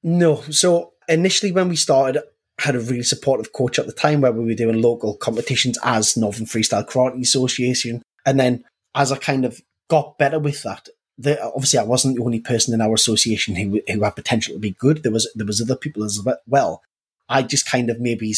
No. 0.02 0.42
So 0.50 0.92
initially, 1.08 1.52
when 1.52 1.68
we 1.68 1.76
started, 1.76 2.22
I 2.58 2.62
had 2.62 2.76
a 2.76 2.80
really 2.80 3.02
supportive 3.02 3.52
coach 3.52 3.78
at 3.78 3.86
the 3.86 3.92
time 3.92 4.20
where 4.20 4.32
we 4.32 4.44
were 4.44 4.54
doing 4.54 4.80
local 4.80 5.16
competitions 5.16 5.78
as 5.84 6.16
Northern 6.16 6.46
Freestyle 6.46 6.88
Karate 6.88 7.20
Association. 7.20 8.02
And 8.26 8.38
then 8.38 8.64
as 8.94 9.12
I 9.12 9.16
kind 9.16 9.44
of 9.44 9.60
got 9.88 10.18
better 10.18 10.38
with 10.38 10.62
that, 10.62 10.88
the, 11.18 11.42
obviously 11.42 11.78
I 11.78 11.84
wasn't 11.84 12.16
the 12.16 12.22
only 12.22 12.40
person 12.40 12.72
in 12.72 12.80
our 12.80 12.94
association 12.94 13.54
who, 13.54 13.80
who 13.92 14.02
had 14.02 14.16
potential 14.16 14.54
to 14.54 14.60
be 14.60 14.72
good. 14.72 15.02
There 15.02 15.12
was 15.12 15.30
there 15.34 15.46
was 15.46 15.60
other 15.60 15.76
people 15.76 16.02
as 16.04 16.20
well. 16.46 16.82
I 17.28 17.42
just 17.42 17.66
kind 17.66 17.90
of 17.90 18.00
maybe 18.00 18.34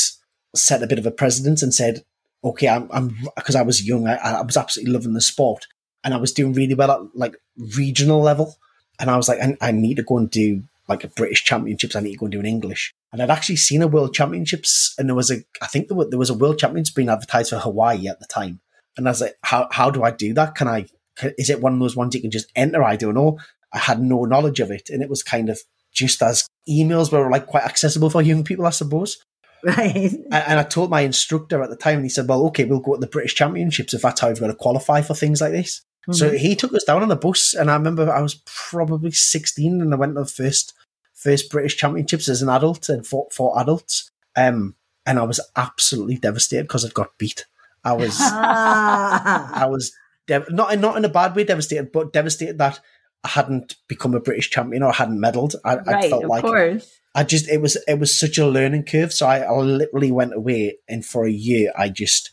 set 0.54 0.82
a 0.82 0.86
bit 0.86 0.98
of 0.98 1.06
a 1.06 1.10
precedent 1.10 1.62
and 1.62 1.72
said, 1.72 2.04
okay, 2.44 2.68
I'm 2.68 3.16
because 3.36 3.54
I 3.54 3.62
was 3.62 3.86
young, 3.86 4.08
I, 4.08 4.16
I 4.16 4.42
was 4.42 4.56
absolutely 4.56 4.92
loving 4.92 5.14
the 5.14 5.20
sport, 5.20 5.66
and 6.04 6.14
I 6.14 6.16
was 6.16 6.32
doing 6.32 6.52
really 6.52 6.74
well 6.74 6.90
at 6.90 7.00
like 7.16 7.36
regional 7.76 8.20
level, 8.20 8.56
and 8.98 9.10
I 9.10 9.16
was 9.16 9.28
like, 9.28 9.40
I, 9.40 9.56
I 9.60 9.72
need 9.72 9.96
to 9.96 10.02
go 10.02 10.18
and 10.18 10.30
do 10.30 10.62
like 10.88 11.04
a 11.04 11.08
British 11.08 11.44
Championships. 11.44 11.96
I 11.96 12.00
need 12.00 12.12
to 12.12 12.18
go 12.18 12.26
and 12.26 12.32
do 12.32 12.40
an 12.40 12.46
English. 12.46 12.94
And 13.12 13.22
I'd 13.22 13.30
actually 13.30 13.56
seen 13.56 13.82
a 13.82 13.86
World 13.86 14.14
Championships, 14.14 14.94
and 14.98 15.08
there 15.08 15.16
was 15.16 15.30
a, 15.30 15.44
I 15.60 15.66
think 15.66 15.88
there 15.88 15.96
was, 15.96 16.10
there 16.10 16.18
was 16.18 16.30
a 16.30 16.34
World 16.34 16.58
Championships 16.58 16.94
being 16.94 17.08
advertised 17.08 17.50
for 17.50 17.58
Hawaii 17.58 18.08
at 18.08 18.20
the 18.20 18.26
time. 18.26 18.60
And 18.96 19.08
I 19.08 19.10
was 19.10 19.20
like, 19.20 19.36
how 19.42 19.68
how 19.70 19.90
do 19.90 20.02
I 20.02 20.10
do 20.10 20.34
that? 20.34 20.54
Can 20.54 20.68
I? 20.68 20.86
Can, 21.16 21.32
is 21.38 21.50
it 21.50 21.60
one 21.60 21.74
of 21.74 21.80
those 21.80 21.96
ones 21.96 22.14
you 22.14 22.20
can 22.20 22.30
just 22.30 22.50
enter? 22.56 22.82
I 22.82 22.96
don't 22.96 23.14
know. 23.14 23.38
I 23.72 23.78
had 23.78 24.02
no 24.02 24.24
knowledge 24.24 24.60
of 24.60 24.70
it, 24.70 24.90
and 24.90 25.02
it 25.02 25.08
was 25.08 25.22
kind 25.22 25.48
of 25.48 25.58
just 25.92 26.22
as 26.22 26.46
emails 26.68 27.12
were 27.12 27.30
like 27.30 27.46
quite 27.46 27.64
accessible 27.64 28.10
for 28.10 28.22
young 28.22 28.44
people, 28.44 28.66
I 28.66 28.70
suppose. 28.70 29.22
Right. 29.64 30.12
And, 30.32 30.58
I 30.58 30.64
told 30.64 30.90
my 30.90 31.02
instructor 31.02 31.62
at 31.62 31.70
the 31.70 31.76
time, 31.76 31.98
and 31.98 32.04
he 32.04 32.08
said, 32.08 32.28
"Well, 32.28 32.46
okay, 32.46 32.64
we'll 32.64 32.80
go 32.80 32.94
to 32.94 33.00
the 33.00 33.06
British 33.06 33.36
Championships 33.36 33.94
if 33.94 34.02
that's 34.02 34.20
how 34.20 34.28
you've 34.28 34.40
got 34.40 34.48
to 34.48 34.56
qualify 34.56 35.02
for 35.02 35.14
things 35.14 35.40
like 35.40 35.52
this." 35.52 35.82
So 36.10 36.30
he 36.30 36.56
took 36.56 36.74
us 36.74 36.84
down 36.84 37.02
on 37.02 37.08
the 37.08 37.16
bus, 37.16 37.54
and 37.54 37.70
I 37.70 37.74
remember 37.74 38.10
I 38.10 38.22
was 38.22 38.42
probably 38.44 39.12
sixteen, 39.12 39.80
and 39.80 39.94
I 39.94 39.96
went 39.96 40.16
to 40.16 40.22
the 40.22 40.26
first 40.26 40.74
first 41.14 41.50
British 41.50 41.76
Championships 41.76 42.28
as 42.28 42.42
an 42.42 42.48
adult 42.48 42.88
and 42.88 43.06
fought 43.06 43.32
for 43.32 43.58
adults. 43.60 44.10
Um, 44.34 44.74
and 45.06 45.18
I 45.18 45.22
was 45.22 45.40
absolutely 45.54 46.16
devastated 46.16 46.64
because 46.64 46.84
I'd 46.84 46.94
got 46.94 47.18
beat. 47.18 47.46
I 47.84 47.92
was. 47.92 48.16
I 48.20 49.66
was 49.70 49.92
dev- 50.26 50.50
not 50.50 50.76
not 50.78 50.96
in 50.96 51.04
a 51.04 51.08
bad 51.08 51.36
way 51.36 51.44
devastated, 51.44 51.92
but 51.92 52.12
devastated 52.12 52.58
that 52.58 52.80
I 53.24 53.28
hadn't 53.28 53.76
become 53.88 54.14
a 54.14 54.20
British 54.20 54.50
champion 54.50 54.82
or 54.82 54.92
hadn't 54.92 55.20
medalled. 55.20 55.54
I, 55.64 55.78
I 55.86 56.08
felt 56.08 56.24
of 56.24 56.30
like 56.30 56.44
course. 56.44 56.98
I 57.14 57.24
just 57.24 57.48
it 57.48 57.60
was 57.60 57.76
it 57.86 57.98
was 57.98 58.16
such 58.16 58.38
a 58.38 58.46
learning 58.46 58.84
curve. 58.84 59.12
So 59.12 59.26
I, 59.26 59.40
I 59.40 59.52
literally 59.52 60.10
went 60.10 60.34
away 60.34 60.78
and 60.88 61.04
for 61.04 61.26
a 61.26 61.30
year 61.30 61.72
I 61.76 61.88
just 61.88 62.30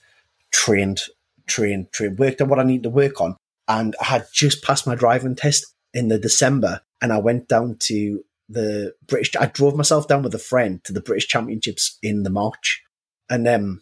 trained, 0.51 1.01
trained, 1.47 1.91
trained, 1.91 2.17
worked 2.17 2.41
on 2.41 2.49
what 2.49 2.59
I 2.59 2.63
needed 2.63 2.83
to 2.83 2.89
work 2.89 3.21
on. 3.21 3.35
And 3.69 3.95
I 4.01 4.05
had 4.05 4.25
just 4.33 4.63
passed 4.63 4.85
my 4.85 4.95
driving 4.95 5.35
test 5.35 5.65
in 5.93 6.09
the 6.09 6.19
December 6.19 6.81
and 7.01 7.13
I 7.13 7.19
went 7.19 7.47
down 7.47 7.77
to 7.81 8.23
the 8.49 8.93
British 9.07 9.35
I 9.39 9.45
drove 9.45 9.75
myself 9.75 10.07
down 10.07 10.23
with 10.23 10.33
a 10.33 10.39
friend 10.39 10.83
to 10.83 10.91
the 10.91 11.01
British 11.01 11.27
Championships 11.27 11.97
in 12.01 12.23
the 12.23 12.29
March. 12.29 12.81
And 13.29 13.47
um 13.47 13.81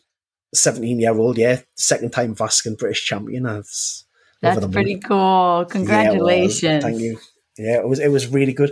seventeen 0.53 0.99
year 0.99 1.17
old, 1.17 1.37
yeah, 1.37 1.61
second 1.75 2.11
time 2.11 2.35
Vascan 2.35 2.75
British 2.75 3.05
champion. 3.05 3.43
That's 3.43 4.65
pretty 4.67 4.99
cool. 4.99 5.17
Yeah, 5.17 5.61
it 5.61 5.63
was. 5.63 5.71
Congratulations. 5.71 6.83
Thank 6.83 6.99
you. 6.99 7.19
Yeah, 7.57 7.77
it 7.79 7.87
was 7.87 7.99
it 7.99 8.11
was 8.11 8.27
really 8.27 8.53
good. 8.53 8.71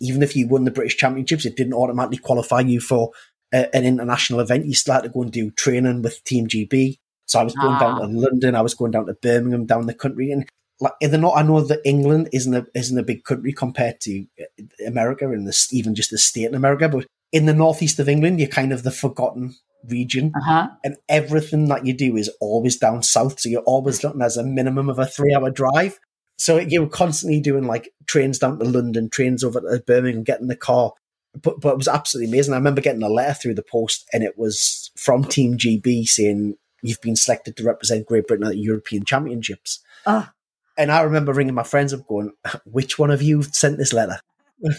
Even 0.00 0.22
if 0.22 0.34
you 0.34 0.48
won 0.48 0.64
the 0.64 0.70
British 0.70 0.96
Championships, 0.96 1.44
it 1.44 1.56
didn't 1.56 1.74
automatically 1.74 2.18
qualify 2.18 2.60
you 2.60 2.80
for 2.80 3.12
a, 3.52 3.74
an 3.74 3.84
international 3.84 4.40
event. 4.40 4.66
You 4.66 4.74
still 4.74 4.94
had 4.94 5.04
to 5.04 5.08
go 5.08 5.22
and 5.22 5.32
do 5.32 5.50
training 5.52 6.02
with 6.02 6.22
Team 6.24 6.48
GB. 6.48 6.98
So 7.26 7.40
I 7.40 7.44
was 7.44 7.54
going 7.54 7.78
down 7.78 7.94
Ah. 8.02 8.06
to 8.06 8.06
London. 8.06 8.54
I 8.54 8.60
was 8.62 8.74
going 8.74 8.90
down 8.92 9.06
to 9.06 9.14
Birmingham, 9.14 9.66
down 9.66 9.86
the 9.86 9.94
country, 9.94 10.30
and 10.30 10.46
like 10.80 10.92
in 11.00 11.10
the 11.12 11.18
not, 11.18 11.36
I 11.36 11.42
know 11.42 11.60
that 11.60 11.80
England 11.84 12.28
isn't 12.32 12.54
a 12.54 12.66
isn't 12.74 12.98
a 12.98 13.02
big 13.02 13.24
country 13.24 13.52
compared 13.52 14.00
to 14.02 14.26
uh, 14.40 14.64
America 14.86 15.28
and 15.30 15.46
this 15.46 15.72
even 15.72 15.94
just 15.94 16.10
the 16.10 16.18
state 16.18 16.46
in 16.46 16.54
America, 16.54 16.88
but 16.88 17.06
in 17.32 17.46
the 17.46 17.54
northeast 17.54 17.98
of 17.98 18.08
England, 18.08 18.38
you're 18.40 18.48
kind 18.48 18.72
of 18.72 18.82
the 18.82 18.90
forgotten 18.90 19.54
region 19.88 20.32
Uh-huh. 20.34 20.68
and 20.82 20.96
everything 21.08 21.68
that 21.68 21.84
you 21.86 21.92
do 21.94 22.16
is 22.16 22.30
always 22.40 22.76
down 22.76 23.02
south. 23.02 23.38
So 23.40 23.48
you're 23.48 23.60
always 23.62 24.02
looking 24.02 24.22
as 24.22 24.36
a 24.36 24.42
minimum 24.44 24.88
of 24.88 24.98
a 24.98 25.06
three 25.06 25.34
hour 25.34 25.50
drive. 25.50 25.98
So 26.38 26.58
you 26.58 26.82
were 26.82 26.88
constantly 26.88 27.40
doing 27.40 27.64
like 27.64 27.90
trains 28.06 28.38
down 28.38 28.58
to 28.58 28.64
London, 28.64 29.08
trains 29.10 29.44
over 29.44 29.60
to 29.60 29.82
Birmingham, 29.86 30.24
getting 30.24 30.48
the 30.48 30.56
car. 30.56 30.92
But, 31.40 31.60
but 31.60 31.72
it 31.72 31.78
was 31.78 31.88
absolutely 31.88 32.32
amazing. 32.32 32.54
I 32.54 32.56
remember 32.58 32.80
getting 32.80 33.02
a 33.02 33.08
letter 33.08 33.34
through 33.34 33.54
the 33.54 33.62
post 33.70 34.04
and 34.12 34.22
it 34.24 34.38
was 34.38 34.90
from 34.96 35.24
Team 35.24 35.56
GB 35.58 36.04
saying, 36.06 36.56
You've 36.84 37.00
been 37.00 37.16
selected 37.16 37.56
to 37.56 37.64
represent 37.64 38.04
Great 38.04 38.26
Britain 38.26 38.46
at 38.46 38.50
the 38.50 38.58
European 38.58 39.06
Championships. 39.06 39.80
Oh. 40.04 40.28
And 40.76 40.92
I 40.92 41.00
remember 41.00 41.32
ringing 41.32 41.54
my 41.54 41.62
friends 41.62 41.94
up 41.94 42.06
going, 42.06 42.32
Which 42.66 42.98
one 42.98 43.10
of 43.10 43.22
you 43.22 43.42
sent 43.42 43.78
this 43.78 43.92
letter? 43.92 44.20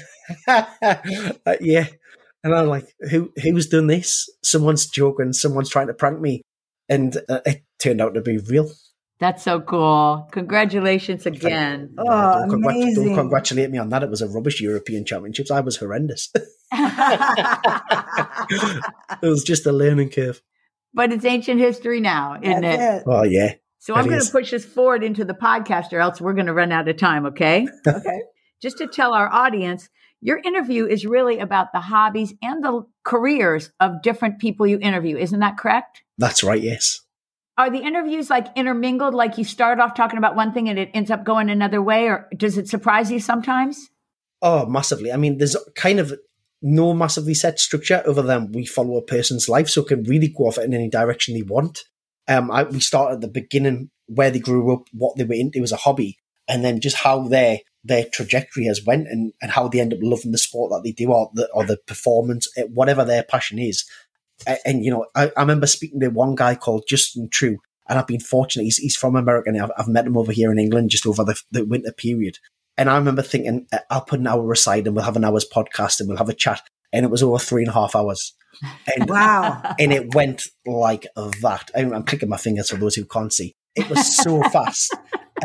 Uh, 0.48 1.56
yeah. 1.62 1.88
And 2.44 2.56
I'm 2.56 2.68
like, 2.68 2.88
who 3.10 3.32
who's 3.42 3.68
done 3.68 3.88
this? 3.88 4.30
Someone's 4.44 4.86
joking. 4.88 5.34
Someone's 5.34 5.70
trying 5.70 5.88
to 5.88 5.94
prank 5.94 6.20
me, 6.20 6.42
and 6.90 7.18
uh, 7.30 7.42
it 7.46 7.64
turned 7.80 8.02
out 8.02 8.14
to 8.16 8.22
be 8.22 8.38
real. 8.38 8.72
That's 9.20 9.44
so 9.44 9.62
cool. 9.62 10.28
Congratulations 10.32 11.26
again. 11.26 11.94
Oh, 11.98 12.06
don't, 12.06 12.62
congrat- 12.62 12.96
don't 12.96 13.16
congratulate 13.16 13.70
me 13.72 13.78
on 13.78 13.90
that. 13.90 14.04
It 14.04 14.10
was 14.10 14.22
a 14.22 14.28
rubbish 14.28 14.62
European 14.62 15.06
Championships. 15.06 15.52
I 15.52 15.62
was 15.62 15.78
horrendous. 15.78 16.32
it 16.36 16.44
was 19.22 19.44
just 19.44 19.66
a 19.66 19.72
learning 19.72 20.10
curve. 20.10 20.42
But 20.96 21.12
it's 21.12 21.26
ancient 21.26 21.60
history 21.60 22.00
now, 22.00 22.40
isn't 22.42 22.64
it? 22.64 22.78
That's 22.78 23.02
it. 23.02 23.08
Oh 23.08 23.24
yeah, 23.24 23.54
So 23.78 23.94
I'm 23.94 24.08
going 24.08 24.22
to 24.22 24.32
push 24.32 24.50
this 24.52 24.66
forward 24.66 25.04
into 25.04 25.24
the 25.26 25.36
podcast, 25.36 25.94
or 25.94 26.00
else 26.00 26.20
we're 26.20 26.34
going 26.34 26.48
to 26.48 26.54
run 26.54 26.72
out 26.72 26.88
of 26.88 26.98
time. 26.98 27.28
Okay. 27.28 27.68
Okay. 27.88 28.22
Just 28.62 28.78
to 28.80 28.88
tell 28.88 29.14
our 29.14 29.32
audience, 29.32 29.90
your 30.22 30.38
interview 30.38 30.88
is 30.88 31.06
really 31.06 31.40
about 31.40 31.74
the 31.74 31.82
hobbies 31.82 32.34
and 32.42 32.64
the 32.64 32.84
careers 33.04 33.70
of 33.80 34.02
different 34.02 34.40
people 34.40 34.66
you 34.66 34.80
interview. 34.80 35.18
Isn't 35.18 35.42
that 35.42 35.58
correct? 35.58 36.02
that's 36.18 36.44
right. 36.44 36.62
Yes. 36.62 37.02
Are 37.58 37.70
the 37.70 37.80
interviews 37.84 38.30
like 38.30 38.48
intermingled? 38.56 39.14
Like 39.14 39.38
you 39.38 39.44
start 39.44 39.80
off 39.80 39.94
talking 39.94 40.18
about 40.18 40.36
one 40.36 40.52
thing 40.54 40.68
and 40.70 40.80
it 40.80 40.90
ends 40.94 41.12
up 41.12 41.24
going 41.26 41.50
another 41.50 41.82
way, 41.82 42.08
or 42.08 42.28
does 42.36 42.58
it 42.58 42.68
surprise 42.68 43.12
you 43.12 43.20
sometimes? 43.20 43.90
Oh, 44.42 44.66
massively. 44.66 45.12
I 45.12 45.18
mean, 45.18 45.38
there's 45.38 45.56
kind 45.76 46.00
of 46.00 46.14
no 46.68 46.94
massively 46.96 47.36
set 47.36 47.60
structure 47.60 48.04
other 48.08 48.24
than 48.24 48.52
we 48.52 48.66
follow 48.66 48.98
a 48.98 49.02
person's 49.04 49.48
life, 49.48 49.70
so 49.70 49.82
it 49.82 49.88
can 49.88 50.04
really 50.04 50.30
go 50.36 50.46
off 50.48 50.58
in 50.58 50.74
any 50.74 50.90
direction 50.90 51.36
they 51.36 51.44
want. 51.44 51.84
Um, 52.28 52.50
I, 52.50 52.64
we 52.64 52.80
start 52.80 53.14
at 53.14 53.22
the 53.22 53.28
beginning 53.28 53.92
where 54.08 54.32
they 54.32 54.40
grew 54.40 54.74
up, 54.74 54.88
what 54.92 55.16
they 55.16 55.24
were 55.26 55.36
into 55.36 55.62
as 55.62 55.72
a 55.72 55.78
hobby, 55.78 56.18
and 56.48 56.66
then 56.66 56.82
just 56.82 56.98
how 56.98 57.28
their 57.28 57.60
their 57.84 58.06
trajectory 58.12 58.66
has 58.66 58.84
went 58.84 59.08
and, 59.08 59.32
and 59.44 59.52
how 59.52 59.68
they 59.68 59.80
end 59.80 59.94
up 59.94 60.00
loving 60.02 60.32
the 60.32 60.40
sport 60.40 60.72
that 60.72 60.82
they 60.84 60.92
do 60.92 61.12
or 61.12 61.30
the 61.36 61.48
or 61.54 61.64
the 61.64 61.78
performance, 61.78 62.48
eh, 62.58 62.64
whatever 62.74 63.06
their 63.06 63.22
passion 63.22 63.60
is. 63.60 63.86
A- 64.48 64.68
And, 64.68 64.84
you 64.84 64.90
know, 64.90 65.06
I, 65.14 65.32
I 65.38 65.42
remember 65.42 65.68
speaking 65.68 66.00
to 66.00 66.10
one 66.10 66.34
guy 66.34 66.56
called 66.56 66.86
Justin 66.90 67.30
True, 67.30 67.60
and 67.88 68.00
I've 68.00 68.08
been 68.08 68.20
fortunate. 68.20 68.64
He's, 68.64 68.78
he's 68.78 68.96
from 68.98 69.16
America, 69.16 69.50
and 69.50 69.62
I've, 69.62 69.72
I've 69.78 69.88
met 69.88 70.08
him 70.08 70.18
over 70.18 70.32
here 70.32 70.52
in 70.52 70.58
England 70.58 70.90
just 70.90 71.06
over 71.06 71.24
the, 71.24 71.40
the 71.52 71.64
winter 71.64 71.92
period. 71.92 72.40
And 72.78 72.90
I 72.90 72.98
remember 72.98 73.22
thinking, 73.22 73.68
uh, 73.72 73.80
I'll 73.90 74.02
put 74.02 74.20
an 74.20 74.28
hour 74.28 74.52
aside 74.52 74.86
and 74.88 74.96
we'll 74.96 75.06
have 75.06 75.16
an 75.16 75.24
hour's 75.26 75.48
podcast 75.52 76.00
and 76.00 76.10
we'll 76.10 76.18
have 76.18 76.30
a 76.30 76.34
chat. 76.34 76.62
And 76.92 77.06
it 77.06 77.12
was 77.12 77.24
over 77.24 77.40
three 77.40 77.64
and 77.64 77.70
a 77.70 77.74
half 77.74 77.96
hours. 77.96 78.34
And, 78.96 79.10
Wow. 79.10 79.76
and 79.80 79.92
it 79.94 80.14
went 80.14 80.44
like 80.66 81.08
that. 81.16 81.72
I'm, 81.76 81.94
I'm 81.94 82.04
clicking 82.04 82.30
my 82.30 82.38
fingers 82.38 82.70
for 82.70 82.78
those 82.78 82.96
who 82.96 83.06
can't 83.06 83.34
see. 83.34 83.56
It 83.76 83.90
was 83.90 84.16
so 84.16 84.42
fast. 84.50 84.96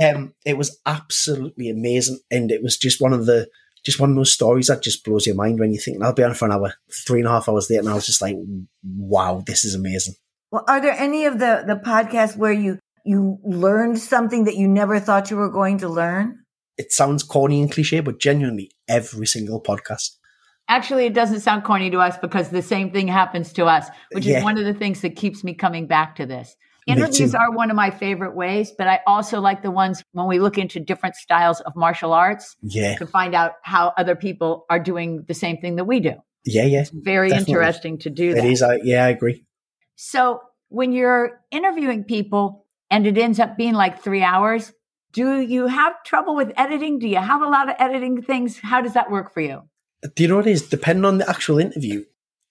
Um, 0.01 0.35
it 0.45 0.57
was 0.57 0.79
absolutely 0.87 1.69
amazing. 1.71 2.19
And 2.31 2.51
it 2.51 2.63
was 2.63 2.77
just 2.77 3.01
one 3.01 3.13
of 3.13 3.27
the, 3.27 3.49
just 3.85 3.99
one 3.99 4.11
of 4.11 4.17
those 4.17 4.33
stories 4.33 4.67
that 4.67 4.83
just 4.83 5.05
blows 5.05 5.27
your 5.27 5.35
mind 5.37 5.59
when 5.59 5.73
you 5.73 5.81
think, 5.81 6.03
I'll 6.03 6.13
be 6.13 6.23
on 6.23 6.35
for 6.35 6.45
an 6.45 6.53
hour, 6.53 6.75
three 7.07 7.21
and 7.21 7.29
a 7.29 7.33
half 7.33 7.49
hours 7.49 7.69
later. 7.71 7.81
And 7.81 7.89
I 7.89 7.95
was 7.95 8.07
just 8.07 8.21
like, 8.23 8.37
wow, 8.85 9.43
this 9.47 9.65
is 9.65 9.75
amazing. 9.75 10.15
Well, 10.53 10.65
are 10.69 10.81
there 10.81 10.93
any 10.99 11.27
of 11.27 11.39
the 11.39 11.63
the 11.67 11.77
podcasts 11.77 12.37
where 12.37 12.53
you 12.53 12.79
you 13.05 13.39
learned 13.43 13.99
something 13.99 14.45
that 14.45 14.57
you 14.57 14.69
never 14.69 14.99
thought 15.01 15.31
you 15.31 15.37
were 15.37 15.51
going 15.51 15.79
to 15.79 15.89
learn? 15.89 16.40
It 16.81 16.93
sounds 16.93 17.23
corny 17.23 17.61
and 17.63 17.71
cliche, 17.71 18.01
but 18.01 18.19
genuinely 18.19 18.71
every 18.89 19.27
single 19.27 19.61
podcast. 19.63 20.17
Actually, 20.69 21.05
it 21.07 21.15
doesn't 21.15 21.41
sound 21.41 21.65
corny 21.65 21.91
to 21.91 21.99
us 21.99 22.17
because 22.17 22.49
the 22.49 22.63
same 22.63 22.91
thing 22.91 23.07
happens 23.09 23.53
to 23.55 23.67
us, 23.67 23.89
which 24.13 24.25
Yeah. 24.25 24.39
is 24.39 24.45
one 24.45 24.57
of 24.57 24.65
the 24.65 24.73
things 24.83 25.01
that 25.03 25.17
keeps 25.17 25.45
me 25.45 25.53
coming 25.55 25.87
back 25.87 26.17
to 26.17 26.27
this. 26.27 26.57
Interviews 26.87 27.35
are 27.35 27.51
one 27.53 27.71
of 27.71 27.77
my 27.77 27.91
favorite 27.91 28.35
ways, 28.35 28.73
but 28.79 28.87
I 28.89 29.01
also 29.07 29.41
like 29.41 29.63
the 29.63 29.71
ones 29.71 30.03
when 30.13 30.27
we 30.27 30.39
look 30.41 30.57
into 30.59 30.81
different 30.81 31.15
styles 31.17 31.61
of 31.61 31.73
martial 31.77 32.13
arts 32.13 32.57
Yeah, 32.63 32.97
to 32.97 33.07
find 33.07 33.35
out 33.35 33.53
how 33.63 33.93
other 33.99 34.17
people 34.17 34.65
are 34.71 34.79
doing 34.79 35.25
the 35.29 35.35
same 35.35 35.59
thing 35.59 35.77
that 35.77 35.85
we 35.85 36.01
do. 36.01 36.15
yeah, 36.47 36.65
yeah. 36.65 36.81
It's 36.81 36.91
Very 36.95 37.29
Definitely. 37.29 37.53
interesting 37.53 37.99
to 37.99 38.11
do 38.11 38.35
that. 38.35 38.45
It 38.45 38.53
is. 38.53 38.63
I, 38.63 38.77
yeah, 38.83 39.05
I 39.05 39.11
agree. 39.11 39.45
So 39.97 40.41
when 40.69 40.93
you're 40.93 41.41
interviewing 41.51 42.05
people 42.05 42.65
and 42.91 43.07
it 43.07 43.19
ends 43.19 43.39
up 43.39 43.57
being 43.57 43.75
like 43.75 44.03
three 44.03 44.23
hours, 44.23 44.73
do 45.13 45.41
you 45.41 45.67
have 45.67 46.03
trouble 46.05 46.35
with 46.37 46.53
editing? 46.57 46.99
Do 46.99 47.09
you 47.09 47.19
have 47.19 47.43
a 47.43 47.49
lot 47.49 47.69
of 47.69 47.77
editing 47.79 48.23
things? 48.23 48.59
How 48.61 48.81
does 48.81 48.95
that 48.95 49.11
work 49.11 49.33
for 49.33 49.41
you? 49.41 49.63
Do 50.15 50.23
you 50.23 50.29
know 50.29 50.37
what 50.37 50.47
it 50.47 50.53
is? 50.53 50.69
Depending 50.69 51.05
on 51.05 51.19
the 51.19 51.29
actual 51.29 51.59
interview, 51.59 52.05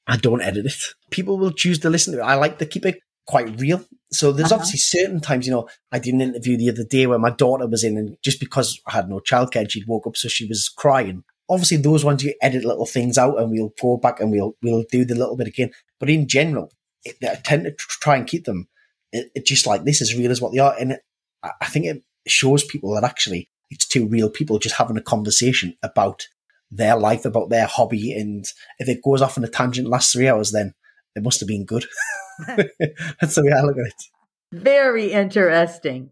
I 0.07 0.17
don't 0.17 0.41
edit 0.41 0.65
it. 0.65 0.73
People 1.09 1.37
will 1.37 1.51
choose 1.51 1.79
to 1.79 1.89
listen 1.89 2.13
to 2.13 2.19
it. 2.19 2.23
I 2.23 2.35
like 2.35 2.59
to 2.59 2.65
keep 2.65 2.85
it 2.85 2.99
quite 3.25 3.59
real. 3.59 3.83
So 4.11 4.31
there's 4.31 4.51
Uh-huh. 4.51 4.61
obviously 4.61 4.79
certain 4.79 5.19
times, 5.21 5.45
you 5.45 5.51
know, 5.53 5.67
I 5.91 5.99
did 5.99 6.13
an 6.15 6.21
interview 6.21 6.57
the 6.57 6.69
other 6.69 6.83
day 6.83 7.05
where 7.07 7.19
my 7.19 7.29
daughter 7.29 7.67
was 7.67 7.83
in, 7.83 7.97
and 7.97 8.17
just 8.23 8.39
because 8.39 8.79
I 8.87 8.93
had 8.93 9.09
no 9.09 9.19
childcare, 9.19 9.61
and 9.61 9.71
she'd 9.71 9.87
woke 9.87 10.07
up, 10.07 10.17
so 10.17 10.27
she 10.27 10.47
was 10.47 10.67
crying. 10.67 11.23
Obviously, 11.47 11.77
those 11.77 12.03
ones 12.05 12.23
you 12.23 12.33
edit 12.41 12.65
little 12.65 12.85
things 12.85 13.17
out, 13.17 13.39
and 13.39 13.51
we'll 13.51 13.73
go 13.81 13.97
back 13.97 14.19
and 14.19 14.31
we'll 14.31 14.55
we'll 14.61 14.83
do 14.91 15.05
the 15.05 15.15
little 15.15 15.35
bit 15.37 15.47
again. 15.47 15.71
But 15.99 16.09
in 16.09 16.27
general, 16.27 16.71
it, 17.03 17.17
I 17.23 17.35
tend 17.35 17.63
to 17.65 17.71
try 17.77 18.17
and 18.17 18.27
keep 18.27 18.45
them 18.45 18.67
it, 19.11 19.31
it 19.35 19.45
just 19.45 19.65
like 19.65 19.83
this 19.83 20.01
as 20.01 20.15
real 20.15 20.31
as 20.31 20.41
what 20.41 20.51
they 20.53 20.59
are, 20.59 20.75
and 20.79 20.97
I 21.43 21.65
think 21.65 21.85
it 21.85 22.03
shows 22.27 22.63
people 22.63 22.93
that 22.95 23.03
actually 23.03 23.49
it's 23.69 23.87
two 23.87 24.07
real 24.07 24.29
people 24.29 24.59
just 24.59 24.75
having 24.75 24.97
a 24.97 25.01
conversation 25.01 25.75
about 25.83 26.27
their 26.71 26.95
life, 26.95 27.25
about 27.25 27.49
their 27.49 27.65
hobby, 27.65 28.11
and 28.13 28.45
if 28.77 28.87
it 28.87 29.03
goes 29.03 29.21
off 29.21 29.37
on 29.37 29.43
a 29.43 29.47
tangent 29.47 29.87
lasts 29.87 30.13
three 30.13 30.27
hours, 30.27 30.51
then 30.51 30.73
it 31.15 31.23
must 31.23 31.39
have 31.39 31.47
been 31.47 31.65
good. 31.65 31.85
That's 32.47 33.35
the 33.35 33.43
way 33.43 33.51
I 33.51 33.61
look 33.61 33.77
at 33.77 33.87
it. 33.87 34.03
Very 34.51 35.11
interesting. 35.11 36.11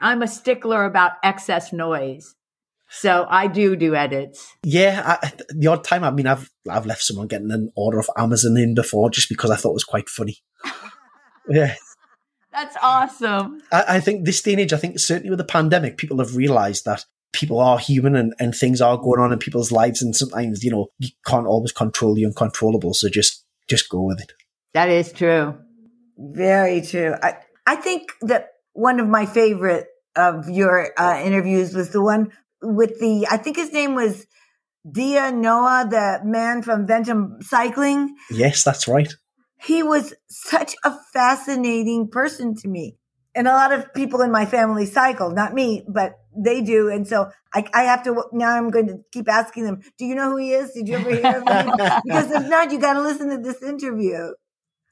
I'm 0.00 0.22
a 0.22 0.28
stickler 0.28 0.84
about 0.84 1.12
excess 1.22 1.72
noise. 1.72 2.34
So 2.90 3.26
I 3.28 3.46
do 3.46 3.74
do 3.74 3.94
edits. 3.94 4.54
Yeah, 4.62 5.18
I, 5.22 5.32
the 5.48 5.68
odd 5.68 5.82
time. 5.82 6.04
I 6.04 6.10
mean, 6.10 6.26
I've 6.26 6.50
I've 6.68 6.84
left 6.84 7.02
someone 7.02 7.26
getting 7.26 7.50
an 7.50 7.72
order 7.74 7.98
of 7.98 8.10
Amazon 8.18 8.58
in 8.58 8.74
before 8.74 9.08
just 9.08 9.30
because 9.30 9.50
I 9.50 9.56
thought 9.56 9.70
it 9.70 9.74
was 9.74 9.84
quite 9.84 10.10
funny. 10.10 10.38
yeah, 11.48 11.74
That's 12.52 12.76
awesome. 12.82 13.62
I, 13.72 13.84
I 13.88 14.00
think 14.00 14.24
this 14.24 14.42
day 14.42 14.52
and 14.52 14.60
age, 14.60 14.72
I 14.72 14.76
think 14.76 14.98
certainly 14.98 15.30
with 15.30 15.38
the 15.38 15.44
pandemic, 15.44 15.96
people 15.96 16.18
have 16.18 16.36
realised 16.36 16.84
that 16.84 17.04
people 17.32 17.58
are 17.60 17.78
human 17.78 18.14
and, 18.14 18.34
and 18.38 18.54
things 18.54 18.80
are 18.80 18.96
going 18.98 19.20
on 19.20 19.32
in 19.32 19.38
people's 19.38 19.72
lives, 19.72 20.02
and 20.02 20.14
sometimes 20.14 20.62
you 20.62 20.70
know 20.70 20.88
you 20.98 21.08
can't 21.26 21.46
always 21.46 21.72
control 21.72 22.14
the 22.14 22.26
uncontrollable. 22.26 22.94
So 22.94 23.08
just 23.08 23.44
just 23.68 23.88
go 23.88 24.02
with 24.02 24.20
it. 24.20 24.32
That 24.74 24.88
is 24.88 25.12
true. 25.12 25.58
Very 26.18 26.82
true. 26.82 27.14
I, 27.22 27.38
I 27.66 27.76
think 27.76 28.12
that 28.22 28.48
one 28.72 29.00
of 29.00 29.08
my 29.08 29.26
favorite 29.26 29.86
of 30.16 30.48
your 30.48 30.88
uh, 30.98 31.20
interviews 31.22 31.74
was 31.74 31.90
the 31.90 32.02
one 32.02 32.32
with 32.62 32.98
the, 33.00 33.26
I 33.30 33.36
think 33.38 33.56
his 33.56 33.72
name 33.72 33.94
was 33.94 34.26
Dia 34.90 35.32
Noah, 35.32 35.86
the 35.88 36.20
man 36.24 36.62
from 36.62 36.86
Ventum 36.86 37.42
Cycling. 37.42 38.14
Yes, 38.30 38.64
that's 38.64 38.88
right. 38.88 39.12
He 39.64 39.82
was 39.82 40.14
such 40.28 40.74
a 40.84 40.92
fascinating 41.12 42.08
person 42.08 42.54
to 42.56 42.68
me. 42.68 42.96
And 43.34 43.48
a 43.48 43.52
lot 43.52 43.72
of 43.72 43.94
people 43.94 44.20
in 44.20 44.30
my 44.30 44.44
family 44.44 44.84
cycle, 44.84 45.30
not 45.30 45.54
me, 45.54 45.84
but 45.88 46.18
they 46.36 46.60
do. 46.60 46.90
And 46.90 47.08
so 47.08 47.30
I, 47.54 47.64
I 47.72 47.84
have 47.84 48.02
to, 48.04 48.24
now 48.32 48.54
I'm 48.54 48.70
going 48.70 48.88
to 48.88 48.98
keep 49.10 49.28
asking 49.28 49.64
them, 49.64 49.80
do 49.96 50.04
you 50.04 50.14
know 50.14 50.30
who 50.30 50.36
he 50.36 50.52
is? 50.52 50.72
Did 50.72 50.88
you 50.88 50.96
ever 50.96 51.10
hear 51.10 51.38
of 51.38 51.48
him? 51.48 52.00
because 52.04 52.30
if 52.30 52.48
not, 52.48 52.72
you 52.72 52.78
got 52.78 52.94
to 52.94 53.00
listen 53.00 53.30
to 53.30 53.38
this 53.38 53.62
interview. 53.62 54.32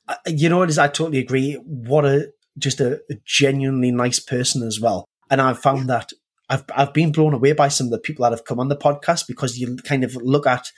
Uh, 0.09 0.17
you 0.27 0.49
know 0.49 0.59
what 0.59 0.71
is? 0.71 0.79
I 0.79 0.89
totally 0.89 1.19
agree. 1.19 1.55
What 1.65 2.05
a 2.05 2.33
just 2.59 2.81
a, 2.81 3.01
a 3.11 3.15
genuinely 3.25 3.91
nice 3.91 4.19
person 4.19 4.63
as 4.63 4.81
well. 4.81 5.05
And 5.31 5.41
I've 5.41 5.61
found 5.61 5.89
that 5.89 6.13
I've 6.49 6.65
I've 6.75 6.93
been 6.93 7.13
blown 7.13 7.33
away 7.33 7.53
by 7.53 7.69
some 7.69 7.87
of 7.87 7.91
the 7.93 7.99
people 7.99 8.25
that 8.25 8.33
have 8.33 8.45
come 8.45 8.59
on 8.59 8.69
the 8.69 8.77
podcast 8.77 9.27
because 9.29 9.59
you 9.59 9.77
kind 9.77 10.03
of 10.03 10.17
look 10.17 10.47
at, 10.47 10.73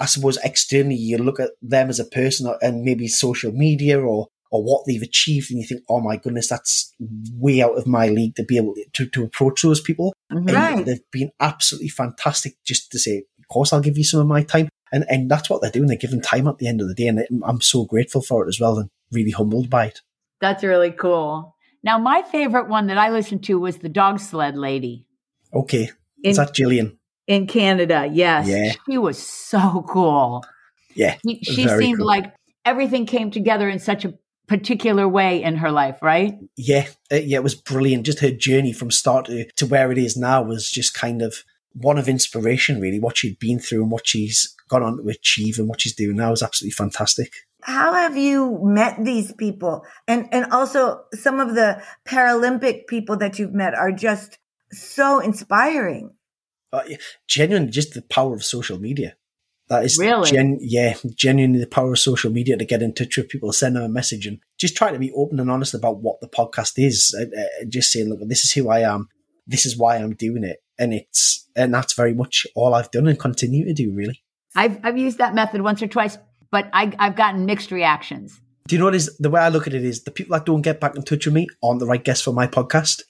I 0.00 0.06
suppose, 0.06 0.38
externally 0.44 0.94
you 0.94 1.18
look 1.18 1.40
at 1.40 1.50
them 1.60 1.88
as 1.88 1.98
a 2.00 2.04
person 2.04 2.52
and 2.62 2.82
maybe 2.82 3.08
social 3.08 3.52
media 3.52 4.00
or 4.00 4.28
or 4.50 4.62
what 4.64 4.84
they've 4.86 5.02
achieved, 5.02 5.50
and 5.50 5.60
you 5.60 5.66
think, 5.66 5.82
oh 5.90 6.00
my 6.00 6.16
goodness, 6.16 6.48
that's 6.48 6.94
way 7.34 7.60
out 7.60 7.76
of 7.76 7.86
my 7.86 8.08
league 8.08 8.34
to 8.36 8.42
be 8.44 8.56
able 8.56 8.74
to 8.94 9.06
to 9.06 9.22
approach 9.24 9.60
those 9.62 9.80
people. 9.80 10.14
Mm-hmm. 10.32 10.48
And 10.48 10.56
Right. 10.56 10.86
they've 10.86 11.10
been 11.10 11.30
absolutely 11.40 11.88
fantastic 11.90 12.54
just 12.64 12.90
to 12.92 12.98
say, 12.98 13.24
of 13.38 13.48
course, 13.48 13.72
I'll 13.72 13.80
give 13.82 13.98
you 13.98 14.04
some 14.04 14.20
of 14.20 14.26
my 14.26 14.42
time. 14.42 14.68
And, 14.90 15.04
and 15.10 15.30
that's 15.30 15.50
what 15.50 15.60
they're 15.60 15.70
doing. 15.70 15.86
They're 15.86 15.98
giving 15.98 16.22
time 16.22 16.48
at 16.48 16.56
the 16.56 16.66
end 16.66 16.80
of 16.80 16.88
the 16.88 16.94
day. 16.94 17.08
And 17.08 17.22
I'm 17.44 17.60
so 17.60 17.84
grateful 17.84 18.22
for 18.22 18.42
it 18.44 18.48
as 18.48 18.58
well 18.58 18.78
and 18.78 18.88
really 19.12 19.32
humbled 19.32 19.68
by 19.68 19.84
it. 19.88 20.00
That's 20.40 20.64
really 20.64 20.92
cool. 20.92 21.54
Now, 21.82 21.98
my 21.98 22.22
favorite 22.22 22.68
one 22.68 22.86
that 22.86 22.96
I 22.96 23.10
listened 23.10 23.44
to 23.44 23.58
was 23.58 23.76
the 23.78 23.90
dog 23.90 24.18
sled 24.18 24.56
lady 24.56 25.04
Okay. 25.52 25.90
in, 26.24 26.30
Is 26.30 26.38
that 26.38 26.54
Jillian? 26.54 26.96
In 27.28 27.46
Canada. 27.46 28.08
Yes. 28.10 28.48
Yeah. 28.48 28.72
She 28.88 28.98
was 28.98 29.18
so 29.24 29.84
cool. 29.88 30.44
Yeah. 30.96 31.16
She, 31.24 31.40
she 31.44 31.68
seemed 31.68 31.98
cool. 31.98 32.06
like 32.06 32.34
everything 32.64 33.06
came 33.06 33.30
together 33.30 33.68
in 33.68 33.78
such 33.78 34.04
a 34.04 34.14
particular 34.48 35.06
way 35.06 35.40
in 35.42 35.56
her 35.56 35.70
life, 35.70 35.98
right? 36.02 36.34
Yeah. 36.56 36.88
Uh, 37.12 37.16
yeah, 37.16 37.36
it 37.36 37.44
was 37.44 37.54
brilliant. 37.54 38.06
Just 38.06 38.20
her 38.20 38.30
journey 38.32 38.72
from 38.72 38.90
start 38.90 39.26
to, 39.26 39.44
to 39.52 39.66
where 39.66 39.92
it 39.92 39.98
is 39.98 40.16
now 40.16 40.42
was 40.42 40.70
just 40.70 40.94
kind 40.94 41.22
of 41.22 41.44
one 41.74 41.98
of 41.98 42.08
inspiration, 42.08 42.80
really. 42.80 42.98
What 42.98 43.18
she'd 43.18 43.38
been 43.38 43.60
through 43.60 43.82
and 43.82 43.92
what 43.92 44.08
she's 44.08 44.56
gone 44.68 44.82
on 44.82 44.96
to 44.96 45.08
achieve 45.08 45.58
and 45.58 45.68
what 45.68 45.82
she's 45.82 45.94
doing 45.94 46.16
now 46.16 46.32
is 46.32 46.42
absolutely 46.42 46.72
fantastic. 46.72 47.32
how 47.62 47.92
have 47.92 48.16
you 48.16 48.60
met 48.62 48.96
these 49.04 49.32
people 49.32 49.84
and 50.06 50.28
and 50.32 50.46
also 50.52 51.02
some 51.12 51.40
of 51.40 51.54
the 51.54 51.82
paralympic 52.06 52.86
people 52.86 53.16
that 53.16 53.38
you've 53.38 53.54
met 53.54 53.74
are 53.74 53.92
just 53.92 54.38
so 54.70 55.18
inspiring 55.18 56.10
Uh, 56.72 56.82
yeah, 56.86 56.96
genuinely, 57.26 57.70
just 57.70 57.94
the 57.94 58.02
power 58.02 58.34
of 58.34 58.44
social 58.44 58.78
media. 58.78 59.16
That 59.68 59.84
is 59.84 59.98
Really? 59.98 60.30
gen- 60.30 60.58
yeah, 60.60 60.96
genuinely 61.14 61.60
the 61.60 61.66
power 61.66 61.92
of 61.92 61.98
social 61.98 62.30
media 62.30 62.56
to 62.56 62.64
get 62.64 62.82
in 62.82 62.94
touch 62.94 63.16
with 63.16 63.28
people, 63.28 63.52
send 63.52 63.76
them 63.76 63.82
a 63.82 63.88
message, 63.88 64.26
and 64.26 64.38
just 64.58 64.76
try 64.76 64.90
to 64.90 64.98
be 64.98 65.12
open 65.12 65.40
and 65.40 65.50
honest 65.50 65.74
about 65.74 66.00
what 66.02 66.20
the 66.20 66.28
podcast 66.28 66.74
is. 66.82 67.14
And, 67.18 67.32
uh, 67.34 67.46
and 67.60 67.70
just 67.70 67.92
saying, 67.92 68.08
look, 68.08 68.20
this 68.26 68.44
is 68.44 68.52
who 68.52 68.70
I 68.70 68.80
am. 68.80 69.08
This 69.46 69.66
is 69.66 69.76
why 69.76 69.96
I'm 69.96 70.14
doing 70.14 70.44
it, 70.44 70.62
and 70.78 70.92
it's 70.92 71.48
and 71.56 71.72
that's 71.72 71.94
very 71.94 72.14
much 72.14 72.46
all 72.54 72.74
I've 72.74 72.90
done 72.90 73.06
and 73.08 73.18
continue 73.18 73.64
to 73.64 73.74
do. 73.74 73.92
Really. 73.92 74.22
I've, 74.54 74.78
I've 74.82 74.98
used 74.98 75.18
that 75.18 75.34
method 75.34 75.62
once 75.62 75.82
or 75.82 75.86
twice, 75.86 76.18
but 76.50 76.68
I, 76.72 76.92
I've 76.98 77.16
gotten 77.16 77.46
mixed 77.46 77.70
reactions. 77.70 78.40
Do 78.66 78.74
you 78.74 78.80
know 78.80 78.86
what 78.86 78.94
is 78.94 79.16
the 79.18 79.30
way 79.30 79.40
I 79.40 79.48
look 79.48 79.66
at 79.66 79.72
it 79.74 79.84
is 79.84 80.04
the 80.04 80.10
people 80.10 80.36
that 80.36 80.44
don't 80.44 80.62
get 80.62 80.80
back 80.80 80.96
in 80.96 81.02
touch 81.02 81.24
with 81.24 81.34
me 81.34 81.46
aren't 81.62 81.80
the 81.80 81.86
right 81.86 82.02
guests 82.02 82.24
for 82.24 82.32
my 82.32 82.46
podcast. 82.46 83.02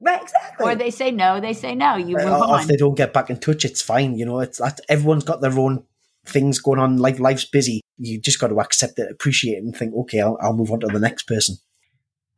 Right 0.00 0.22
exactly 0.22 0.66
Or 0.66 0.74
they 0.74 0.90
say 0.90 1.10
no, 1.10 1.40
they 1.40 1.52
say 1.52 1.74
no. 1.74 1.96
You 1.96 2.16
move 2.16 2.26
or 2.26 2.60
if 2.60 2.66
they 2.66 2.76
don't 2.76 2.96
get 2.96 3.12
back 3.12 3.30
in 3.30 3.38
touch, 3.38 3.64
it's 3.64 3.82
fine. 3.82 4.16
You 4.18 4.26
know, 4.26 4.40
it's 4.40 4.58
that 4.58 4.80
everyone's 4.88 5.24
got 5.24 5.40
their 5.40 5.58
own 5.58 5.84
things 6.26 6.58
going 6.58 6.78
on. 6.78 6.98
Life, 6.98 7.20
life's 7.20 7.44
busy. 7.44 7.80
You 7.98 8.20
just 8.20 8.40
got 8.40 8.48
to 8.48 8.60
accept 8.60 8.98
it, 8.98 9.10
appreciate 9.10 9.56
it, 9.56 9.64
and 9.64 9.76
think, 9.76 9.94
okay, 9.94 10.20
I'll, 10.20 10.38
I'll 10.40 10.56
move 10.56 10.70
on 10.70 10.80
to 10.80 10.88
the 10.88 11.00
next 11.00 11.24
person. 11.24 11.56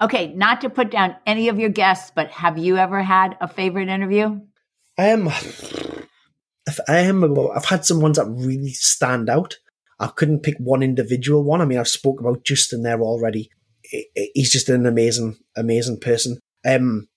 Okay, 0.00 0.32
not 0.34 0.60
to 0.60 0.70
put 0.70 0.90
down 0.90 1.16
any 1.26 1.48
of 1.48 1.58
your 1.58 1.70
guests, 1.70 2.12
but 2.14 2.30
have 2.30 2.56
you 2.56 2.76
ever 2.76 3.02
had 3.02 3.36
a 3.40 3.48
favorite 3.48 3.88
interview? 3.88 4.40
Um, 4.96 5.28
if 6.66 6.78
I 6.88 6.98
am, 6.98 7.24
I've 7.50 7.64
had 7.64 7.84
some 7.84 8.00
ones 8.00 8.18
that 8.18 8.26
really 8.26 8.70
stand 8.70 9.28
out. 9.28 9.56
I 9.98 10.08
couldn't 10.08 10.44
pick 10.44 10.56
one 10.58 10.82
individual 10.82 11.42
one. 11.42 11.60
I 11.60 11.64
mean, 11.64 11.78
I've 11.78 11.88
spoke 11.88 12.20
about 12.20 12.44
Justin 12.44 12.82
there 12.82 13.00
already. 13.00 13.50
He's 14.34 14.52
just 14.52 14.68
an 14.68 14.86
amazing, 14.86 15.38
amazing 15.56 15.98
person. 15.98 16.38
Um, 16.64 17.08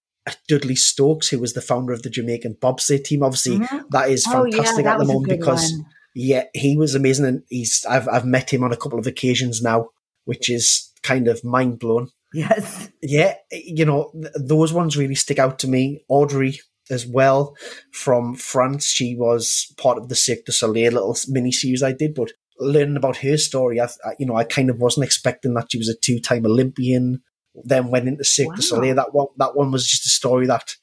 Dudley 0.47 0.75
Stokes, 0.75 1.29
who 1.29 1.39
was 1.39 1.53
the 1.53 1.61
founder 1.61 1.93
of 1.93 2.03
the 2.03 2.09
Jamaican 2.09 2.57
bobsleigh 2.61 3.03
team, 3.03 3.23
obviously 3.23 3.57
Mhm. 3.59 3.85
that 3.89 4.09
is 4.09 4.25
Oh, 4.27 4.45
yeah, 4.45 4.57
fantastic 4.57 4.85
at 4.85 4.99
the 4.99 5.05
moment 5.05 5.29
because 5.29 5.71
one. 5.71 5.85
yeah, 6.13 6.43
he 6.53 6.77
was 6.77 6.93
amazing, 6.95 7.25
and 7.25 7.43
he's 7.49 7.85
I've 7.89 8.07
I've 8.07 8.25
met 8.25 8.51
him 8.53 8.63
on 8.63 8.71
a 8.71 8.77
couple 8.77 8.99
of 8.99 9.07
occasions 9.07 9.61
now, 9.61 9.89
which 10.25 10.49
is 10.49 10.89
kind 11.03 11.27
of 11.27 11.43
mind 11.43 11.79
blowing. 11.79 12.09
yes 12.33 12.89
Yeah, 13.01 13.35
you 13.51 13.83
know 13.85 14.11
th- 14.13 14.33
those 14.39 14.71
ones 14.71 14.95
really 14.95 15.15
stick 15.15 15.39
out 15.39 15.57
to 15.59 15.67
me. 15.67 16.03
Audrey 16.07 16.59
as 16.89 17.05
well 17.05 17.55
from 17.91 18.35
France, 18.35 18.85
she 18.85 19.15
was 19.15 19.73
part 19.77 19.97
of 19.97 20.07
the 20.09 20.15
Cirque 20.15 20.45
du 20.45 20.51
Soleil 20.51 20.91
little 20.93 21.17
mini 21.29 21.51
series 21.51 21.81
I 21.83 21.93
did, 21.93 22.13
but 22.13 22.31
learning 22.59 22.95
about 22.97 23.17
her 23.17 23.37
story, 23.37 23.81
I, 23.81 23.85
I 24.05 24.11
you 24.19 24.25
know 24.27 24.35
I 24.35 24.43
kind 24.43 24.69
of 24.69 24.77
wasn't 24.79 25.05
expecting 25.05 25.53
that 25.55 25.71
she 25.71 25.77
was 25.79 25.89
a 25.89 25.95
two 25.97 26.19
time 26.19 26.45
Olympian, 26.45 27.21
then 27.63 27.89
went 27.89 28.07
into 28.07 28.23
Cirque 28.23 28.55
du 28.55 28.61
Soleil. 28.61 28.95
That 28.95 29.13
one 29.13 29.27
that 29.37 29.55
one 29.55 29.71
was 29.71 29.87
just 29.87 30.05
a 30.05 30.09
story 30.09 30.47
that 30.47 30.75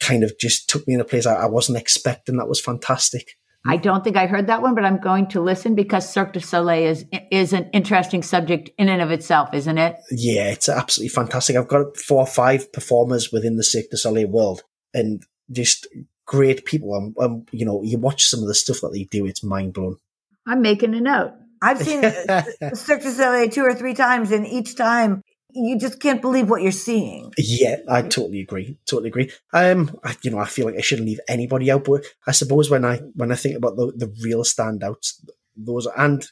kind 0.00 0.24
of 0.24 0.36
just 0.38 0.68
took 0.68 0.86
me 0.86 0.94
in 0.94 1.00
a 1.00 1.04
place 1.04 1.26
I, 1.26 1.34
I 1.34 1.46
wasn't 1.46 1.78
expecting. 1.78 2.36
That 2.36 2.48
was 2.48 2.60
fantastic. 2.60 3.36
I 3.64 3.76
don't 3.76 4.02
think 4.02 4.16
I 4.16 4.26
heard 4.26 4.48
that 4.48 4.60
one, 4.60 4.74
but 4.74 4.84
I'm 4.84 4.98
going 4.98 5.28
to 5.28 5.40
listen 5.40 5.76
because 5.76 6.12
Cirque 6.12 6.32
du 6.32 6.40
Soleil 6.40 6.90
is 6.90 7.04
is 7.30 7.52
an 7.52 7.70
interesting 7.72 8.22
subject 8.22 8.70
in 8.76 8.88
and 8.88 9.00
of 9.00 9.12
itself, 9.12 9.54
isn't 9.54 9.78
it? 9.78 9.96
Yeah, 10.10 10.50
it's 10.50 10.68
absolutely 10.68 11.10
fantastic. 11.10 11.56
I've 11.56 11.68
got 11.68 11.96
four 11.96 12.20
or 12.20 12.26
five 12.26 12.72
performers 12.72 13.30
within 13.30 13.56
the 13.56 13.62
Cirque 13.62 13.90
du 13.90 13.96
Soleil 13.96 14.28
world 14.28 14.62
and 14.92 15.22
just 15.50 15.86
great 16.26 16.64
people. 16.64 16.96
And, 16.96 17.14
um, 17.20 17.46
you 17.52 17.64
know, 17.64 17.82
you 17.84 17.98
watch 17.98 18.24
some 18.24 18.40
of 18.40 18.48
the 18.48 18.54
stuff 18.54 18.80
that 18.80 18.92
they 18.92 19.04
do, 19.04 19.26
it's 19.26 19.44
mind 19.44 19.74
blowing. 19.74 19.98
I'm 20.46 20.60
making 20.60 20.94
a 20.94 21.00
note. 21.00 21.34
i've 21.62 21.78
seen 21.78 22.02
Cirque 22.74 23.02
du 23.02 23.12
Soleil 23.12 23.48
two 23.48 23.62
or 23.62 23.74
three 23.74 23.94
times 23.94 24.32
and 24.32 24.44
each 24.44 24.76
time 24.76 25.22
you 25.54 25.78
just 25.78 26.00
can't 26.00 26.20
believe 26.22 26.48
what 26.50 26.62
you're 26.62 26.72
seeing. 26.72 27.32
Yeah, 27.38 27.76
I 27.88 28.02
totally 28.02 28.40
agree. 28.40 28.78
Totally 28.86 29.08
agree. 29.08 29.30
Um, 29.52 29.98
I, 30.04 30.16
you 30.22 30.30
know, 30.30 30.38
I 30.38 30.46
feel 30.46 30.66
like 30.66 30.76
I 30.76 30.80
shouldn't 30.80 31.08
leave 31.08 31.20
anybody 31.28 31.70
out, 31.70 31.84
but 31.84 32.04
I 32.26 32.32
suppose 32.32 32.70
when 32.70 32.84
I 32.84 32.98
when 33.14 33.32
I 33.32 33.36
think 33.36 33.56
about 33.56 33.76
the 33.76 33.92
the 33.96 34.12
real 34.22 34.42
standouts, 34.44 35.14
those 35.56 35.86
and 35.96 36.26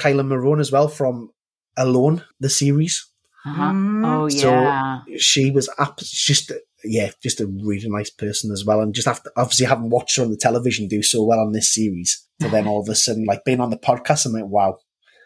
Kielyn 0.00 0.28
Marrone 0.28 0.60
as 0.60 0.70
well 0.72 0.88
from 0.88 1.30
Alone, 1.76 2.24
the 2.40 2.50
series. 2.50 3.06
Uh-huh. 3.46 3.62
Mhm. 3.72 4.06
Oh 4.06 4.28
So- 4.28 4.50
yeah. 4.50 5.00
She 5.16 5.50
was 5.50 5.68
up, 5.78 5.98
just 6.00 6.52
yeah, 6.84 7.10
just 7.22 7.40
a 7.40 7.46
really 7.46 7.88
nice 7.88 8.10
person 8.10 8.52
as 8.52 8.64
well, 8.64 8.80
and 8.80 8.94
just 8.94 9.08
after 9.08 9.30
obviously 9.36 9.66
having 9.66 9.90
watched 9.90 10.16
her 10.16 10.22
on 10.22 10.30
the 10.30 10.36
television 10.36 10.86
do 10.88 11.02
so 11.02 11.24
well 11.24 11.40
on 11.40 11.52
this 11.52 11.72
series, 11.74 12.24
to 12.40 12.48
then 12.48 12.66
all 12.68 12.80
of 12.80 12.88
a 12.88 12.94
sudden 12.94 13.24
like 13.24 13.44
being 13.44 13.60
on 13.60 13.70
the 13.70 13.76
podcast, 13.78 14.26
I'm 14.26 14.32
like, 14.32 14.44
wow. 14.44 14.78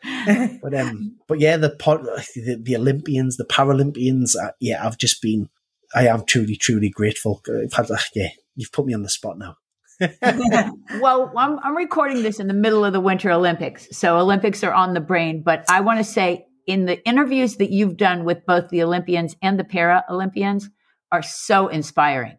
But 0.62 0.74
um, 0.74 1.16
but 1.28 1.40
yeah, 1.40 1.56
the 1.56 1.70
pod, 1.70 2.02
the, 2.34 2.60
the 2.62 2.76
Olympians, 2.76 3.36
the 3.36 3.44
Paralympians, 3.44 4.34
uh, 4.36 4.52
yeah, 4.60 4.84
I've 4.86 4.98
just 4.98 5.20
been, 5.22 5.48
I 5.94 6.06
am 6.06 6.24
truly, 6.24 6.56
truly 6.56 6.90
grateful. 6.90 7.42
I've 7.48 7.72
had, 7.72 7.90
uh, 7.90 7.98
yeah, 8.14 8.28
you've 8.56 8.72
put 8.72 8.86
me 8.86 8.94
on 8.94 9.02
the 9.02 9.08
spot 9.08 9.38
now. 9.38 9.56
Well, 11.00 11.32
I'm, 11.36 11.58
I'm 11.60 11.76
recording 11.76 12.22
this 12.22 12.38
in 12.40 12.48
the 12.48 12.54
middle 12.54 12.84
of 12.84 12.92
the 12.92 13.00
Winter 13.00 13.30
Olympics. 13.30 13.88
So 13.92 14.18
Olympics 14.18 14.62
are 14.62 14.72
on 14.72 14.94
the 14.94 15.00
brain. 15.00 15.42
But 15.44 15.64
I 15.68 15.80
want 15.80 15.98
to 15.98 16.04
say 16.04 16.46
in 16.66 16.84
the 16.86 17.02
interviews 17.06 17.56
that 17.56 17.70
you've 17.70 17.96
done 17.96 18.24
with 18.24 18.44
both 18.46 18.68
the 18.68 18.82
Olympians 18.82 19.34
and 19.42 19.58
the 19.58 19.64
Para 19.64 20.04
Olympians 20.10 20.68
are 21.10 21.22
so 21.22 21.68
inspiring. 21.68 22.36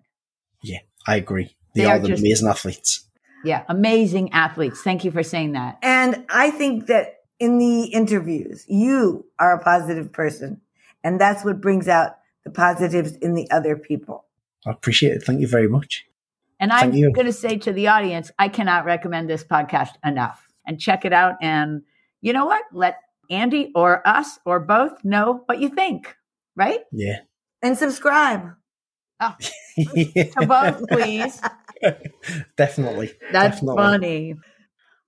Yeah, 0.62 0.80
I 1.08 1.16
agree. 1.18 1.56
They, 1.76 1.82
They 1.82 1.88
are, 1.88 1.96
are 1.98 2.00
just- 2.08 2.22
amazing 2.22 2.48
athletes. 2.48 3.08
Yeah. 3.46 3.64
Amazing 3.68 4.32
athletes. 4.32 4.82
Thank 4.82 5.04
you 5.04 5.12
for 5.12 5.24
saying 5.24 5.54
that. 5.54 5.78
And 5.82 6.26
I 6.30 6.50
think 6.52 6.88
that 6.88 7.16
in 7.44 7.58
the 7.58 7.84
interviews, 7.88 8.66
you 8.70 9.26
are 9.38 9.54
a 9.54 9.62
positive 9.62 10.14
person. 10.14 10.62
And 11.04 11.20
that's 11.20 11.44
what 11.44 11.60
brings 11.60 11.90
out 11.90 12.12
the 12.46 12.52
positives 12.52 13.18
in 13.18 13.34
the 13.34 13.52
other 13.52 13.76
people. 13.76 14.24
I 14.66 14.72
appreciate 14.72 15.12
it. 15.12 15.24
Thank 15.24 15.42
you 15.42 15.48
very 15.48 15.68
much. 15.68 16.06
And 16.58 16.72
Thank 16.72 16.84
I'm 16.84 16.94
you. 16.94 17.12
going 17.12 17.26
to 17.26 17.34
say 17.34 17.58
to 17.58 17.74
the 17.74 17.90
audience, 17.90 18.32
I 18.40 18.48
cannot 18.48 18.86
recommend 18.86 19.30
this 19.30 19.44
podcast 19.44 19.90
enough. 20.06 20.48
And 20.66 20.80
check 20.80 21.04
it 21.04 21.12
out. 21.12 21.36
And 21.42 21.82
you 22.22 22.32
know 22.32 22.46
what? 22.46 22.64
Let 22.72 22.96
Andy 23.30 23.74
or 23.76 24.08
us 24.08 24.40
or 24.46 24.62
both 24.62 25.04
know 25.04 25.44
what 25.46 25.60
you 25.60 25.68
think, 25.68 26.16
right? 26.56 26.80
Yeah. 26.94 27.18
And 27.62 27.78
subscribe. 27.78 28.54
Oh, 29.20 29.36
To 29.78 30.46
both, 30.48 30.88
please. 30.88 31.42
Definitely. 32.56 33.12
That's 33.34 33.58
Definitely. 33.58 33.76
funny. 33.84 34.36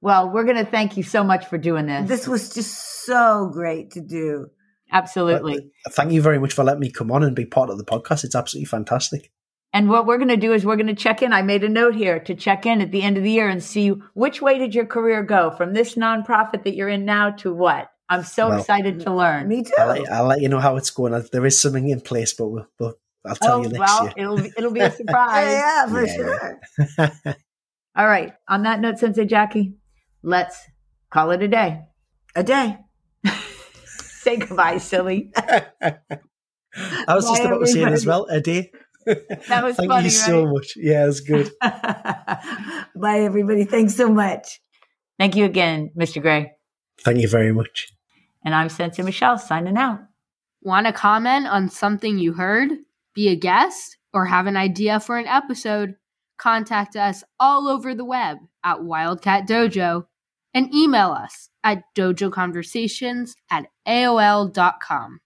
Well, 0.06 0.30
we're 0.30 0.44
going 0.44 0.63
to 0.63 0.70
thank 0.70 0.98
you 0.98 1.02
so 1.02 1.24
much 1.24 1.48
for 1.48 1.58
doing 1.58 1.88
this. 1.88 2.08
This 2.08 2.28
was 2.28 2.54
just 2.54 3.06
so 3.08 3.50
great 3.52 3.89
to 3.94 4.02
do. 4.02 4.46
Absolutely. 4.91 5.72
Uh, 5.84 5.89
thank 5.89 6.12
you 6.12 6.22
very 6.22 6.38
much 6.38 6.54
for 6.54 6.63
letting 6.63 6.82
me 6.82 6.91
come 6.91 7.12
on 7.12 7.24
and 7.24 7.36
be 7.36 7.44
part 7.44 7.72
of 7.72 7.80
the 7.80 7.84
podcast. 7.84 8.24
It's 8.24 8.36
absolutely 8.36 8.65
fantastic. 8.68 9.32
And 9.74 9.89
what 9.89 10.06
we're 10.06 10.20
going 10.20 10.28
to 10.30 10.38
do 10.38 10.54
is 10.54 10.63
we're 10.63 10.76
going 10.76 10.86
to 10.88 10.94
check 10.94 11.24
in. 11.24 11.34
I 11.34 11.41
made 11.41 11.63
a 11.63 11.70
note 11.70 11.96
here 11.96 12.20
to 12.20 12.36
check 12.36 12.68
in 12.68 12.82
at 12.82 12.91
the 12.91 13.02
end 13.02 13.18
of 13.18 13.24
the 13.24 13.32
year 13.32 13.50
and 13.50 13.63
see 13.63 13.89
which 14.13 14.44
way 14.44 14.60
did 14.60 14.76
your 14.76 14.86
career 14.86 15.24
go 15.24 15.50
from 15.50 15.74
this 15.74 15.96
nonprofit 15.96 16.65
that 16.65 16.76
you're 16.76 16.88
in 16.88 17.04
now 17.04 17.32
to 17.32 17.52
what? 17.52 17.89
I'm 18.08 18.22
so 18.24 18.50
Well, 18.50 18.60
excited 18.60 19.00
to 19.02 19.12
learn. 19.12 19.48
Me 19.48 19.63
too. 19.63 19.74
I'll 19.80 19.88
let, 19.88 20.12
I'll 20.12 20.28
let 20.28 20.39
you 20.39 20.50
know 20.50 20.60
how 20.60 20.76
it's 20.78 20.91
going. 20.91 21.15
Uh, 21.15 21.24
there 21.32 21.48
is 21.48 21.60
something 21.60 21.89
in 21.89 22.00
place, 22.02 22.32
but 22.32 22.46
we'll, 22.48 22.68
we'll, 22.80 22.94
I'll 23.26 23.36
tell 23.38 23.54
Oh, 23.58 23.63
you 23.63 23.70
next 23.70 23.80
well, 23.80 24.04
year. 24.04 24.13
it'll 24.18 24.38
be, 24.38 24.52
it'll 24.56 24.72
be 24.72 24.82
a 24.82 24.91
surprise. 24.96 25.48
yeah, 25.52 25.88
for 25.88 26.06
Yeah, 26.06 26.15
sure. 26.15 27.36
All 27.96 28.06
right. 28.06 28.34
On 28.48 28.62
that 28.63 28.80
note, 28.82 29.00
Sensei 29.00 29.26
Jackie, 29.26 29.74
let's 30.25 30.59
call 31.09 31.31
it 31.31 31.41
a 31.41 31.47
day. 31.47 31.81
A 32.35 32.43
day. 32.43 32.77
Say 33.95 34.38
goodbye, 34.38 34.79
silly. 34.79 35.31
I 35.38 37.15
was 37.15 37.25
just 37.25 37.41
Bye, 37.41 37.47
about 37.47 37.59
to 37.59 37.67
say 37.67 37.83
it 37.83 37.88
as 37.88 38.05
well. 38.05 38.25
A 38.25 38.41
day. 38.41 38.71
That 39.05 39.63
was 39.63 39.75
Thank 39.75 39.91
funny, 39.91 40.05
you 40.05 40.09
so 40.09 40.47
much. 40.47 40.73
Yeah, 40.75 41.07
it's 41.07 41.19
good. 41.19 41.51
Bye, 41.61 43.19
everybody. 43.19 43.63
Thanks 43.63 43.95
so 43.95 44.09
much. 44.09 44.59
Thank 45.19 45.35
you 45.35 45.45
again, 45.45 45.91
Mr. 45.95 46.19
Gray. 46.19 46.53
Thank 47.01 47.21
you 47.21 47.27
very 47.27 47.53
much. 47.53 47.88
And 48.43 48.55
I'm 48.55 48.67
Sensei 48.67 49.03
Michelle 49.03 49.38
signing 49.38 49.77
out. 49.77 49.99
Want 50.63 50.88
to 50.88 50.91
comment 50.91 51.45
on 51.45 51.69
something 51.69 52.17
you 52.17 52.33
heard, 52.33 52.71
be 53.13 53.29
a 53.29 53.35
guest, 53.35 53.97
or 54.11 54.25
have 54.25 54.47
an 54.47 54.57
idea 54.57 54.99
for 54.99 55.19
an 55.19 55.27
episode? 55.27 55.93
Contact 56.39 56.95
us 56.95 57.23
all 57.39 57.67
over 57.67 57.93
the 57.93 58.03
web 58.03 58.38
at 58.63 58.83
Wildcat 58.83 59.47
Dojo 59.47 60.07
and 60.56 60.74
email 60.74 61.12
us 61.12 61.50
at 61.63 61.84
dojoconversations 61.94 63.34
at 63.52 63.68
AOL.com. 63.88 65.20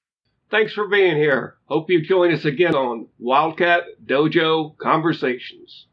Thanks 0.50 0.74
for 0.74 0.88
being 0.88 1.16
here. 1.16 1.58
Hope 1.66 1.92
you 1.92 2.02
join 2.02 2.34
us 2.34 2.44
again 2.44 2.74
on 2.74 3.08
Wildcat 3.20 3.84
Dojo 4.06 4.76
Conversations. 4.80 5.86